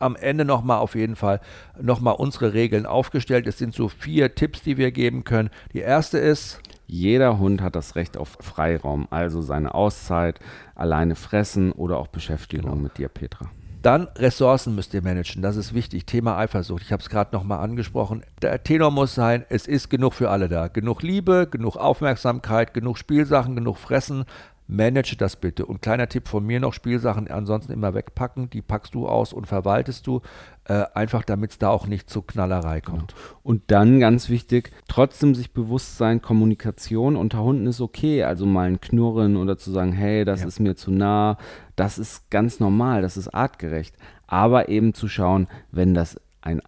[0.03, 1.41] am Ende nochmal auf jeden Fall
[1.81, 3.47] nochmal unsere Regeln aufgestellt.
[3.47, 5.51] Es sind so vier Tipps, die wir geben können.
[5.73, 10.39] Die erste ist, jeder Hund hat das Recht auf Freiraum, also seine Auszeit,
[10.75, 12.83] alleine fressen oder auch Beschäftigung genau.
[12.83, 13.51] mit dir, Petra.
[13.83, 16.07] Dann Ressourcen müsst ihr managen, das ist wichtig.
[16.07, 18.23] Thema Eifersucht, ich habe es gerade nochmal angesprochen.
[18.41, 20.69] Der Tenor muss sein, es ist genug für alle da.
[20.69, 24.25] Genug Liebe, genug Aufmerksamkeit, genug Spielsachen, genug Fressen,
[24.73, 25.67] manage das bitte.
[25.67, 29.47] Und kleiner Tipp von mir noch, Spielsachen ansonsten immer wegpacken, die packst du aus und
[29.47, 30.23] verwaltest du,
[30.65, 33.15] äh, einfach damit es da auch nicht zu Knallerei kommt.
[33.15, 33.41] Genau.
[33.43, 38.69] Und dann ganz wichtig, trotzdem sich bewusst sein, Kommunikation unter Hunden ist okay, also mal
[38.69, 40.49] ein Knurren oder zu sagen, hey, das ja.
[40.49, 41.37] ist mir zu nah,
[41.77, 43.95] das ist ganz normal, das ist artgerecht.
[44.27, 46.63] Aber eben zu schauen, wenn das ein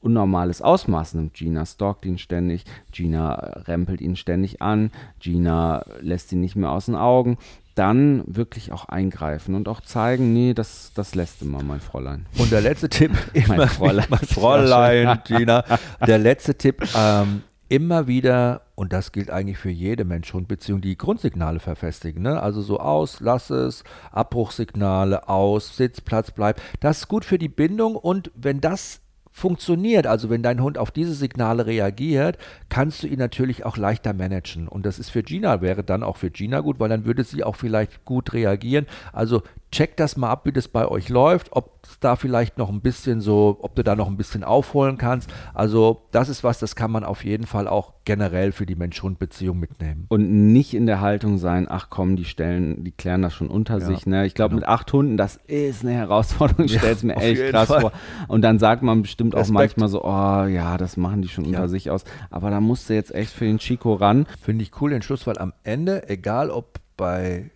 [0.00, 1.34] unnormales Ausmaß nimmt.
[1.34, 3.34] Gina stalkt ihn ständig, Gina
[3.66, 4.90] rempelt ihn ständig an,
[5.20, 7.38] Gina lässt ihn nicht mehr aus den Augen.
[7.74, 12.26] Dann wirklich auch eingreifen und auch zeigen, nee, das, das lässt immer, mein Fräulein.
[12.36, 14.06] Und der letzte Tipp, immer Mein Fräulein.
[14.08, 15.64] mein Fräulein, Gina.
[16.04, 21.60] Der letzte Tipp, ähm, immer wieder, und das gilt eigentlich für jede Mensch-Hund-Beziehung, die Grundsignale
[21.60, 22.22] verfestigen.
[22.22, 22.42] Ne?
[22.42, 26.60] Also so aus, lass es, Abbruchsignale, aus, Sitz, Platz, bleib.
[26.80, 29.00] Das ist gut für die Bindung und wenn das
[29.38, 32.36] funktioniert, also wenn dein Hund auf diese Signale reagiert,
[32.68, 34.68] kannst du ihn natürlich auch leichter managen.
[34.68, 37.44] Und das ist für Gina, wäre dann auch für Gina gut, weil dann würde sie
[37.44, 38.86] auch vielleicht gut reagieren.
[39.12, 42.80] Also check das mal ab, wie das bei euch läuft, ob da vielleicht noch ein
[42.80, 45.30] bisschen so, ob du da noch ein bisschen aufholen kannst.
[45.54, 49.58] Also das ist was, das kann man auf jeden Fall auch generell für die Mensch-Hund-Beziehung
[49.58, 50.06] mitnehmen.
[50.08, 53.78] Und nicht in der Haltung sein, ach komm, die stellen, die klären das schon unter
[53.78, 54.06] Ja, sich.
[54.06, 54.24] Ne?
[54.26, 54.60] Ich glaube, genau.
[54.60, 57.68] mit acht Hunden, das ist eine Herausforderung, ich Ja, stelle es mir auf echt krass
[57.68, 57.80] Fall.
[57.82, 57.92] vor.
[58.28, 59.54] Und dann sagt man bestimmt auch Respekt.
[59.76, 61.50] manchmal so, oh ja, das machen die schon Ja.
[61.58, 62.04] unter sich aus.
[62.30, 64.26] Aber da musst du jetzt echt für den Chico ran.
[64.40, 67.50] Finde ich cool den Schluss, weil am Ende, egal ob bei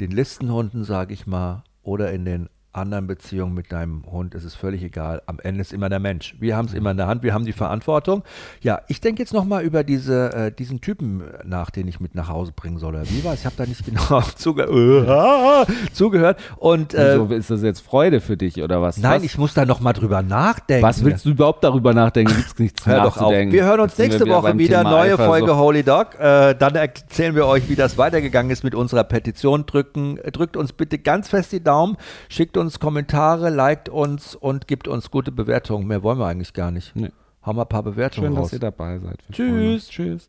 [0.00, 4.54] den Listenhunden, sage ich mal, oder in den anderen Beziehungen mit deinem Hund, ist es
[4.54, 5.22] völlig egal.
[5.26, 6.36] Am Ende ist immer der Mensch.
[6.38, 8.22] Wir haben es immer in der Hand, wir haben die Verantwortung.
[8.60, 12.28] Ja, ich denke jetzt nochmal über diese, äh, diesen Typen nach, den ich mit nach
[12.28, 12.94] Hause bringen soll.
[12.94, 13.40] Oder Wie war es?
[13.40, 14.66] Ich habe da nicht genau zuge
[15.92, 16.38] zugehört.
[16.58, 18.98] Und äh, Wieso ist das jetzt Freude für dich oder was?
[18.98, 20.86] nein, was, ich muss da nochmal drüber nachdenken.
[20.86, 22.34] was willst du überhaupt darüber nachdenken?
[22.34, 23.32] Gibt's nichts Hör doch auf.
[23.32, 24.78] Wir hören uns Jetzt nächste wir Woche wieder.
[24.78, 25.26] Thema Neue Eifersucht.
[25.26, 26.18] Folge Holy Dog.
[26.20, 29.66] Äh, dann erzählen wir euch, wie das weitergegangen ist mit unserer Petition.
[29.66, 31.96] Drücken, drückt uns bitte ganz fest die Daumen,
[32.28, 35.86] schickt uns Kommentare, liked uns und gibt uns gute Bewertungen.
[35.86, 36.94] Mehr wollen wir eigentlich gar nicht.
[36.94, 37.10] Nee.
[37.42, 38.50] Haben wir ein paar Bewertungen Schön, raus.
[38.50, 39.18] dass ihr dabei seid.
[39.32, 39.74] Tschüss.
[39.74, 39.88] uns.
[39.88, 40.28] Tschüss.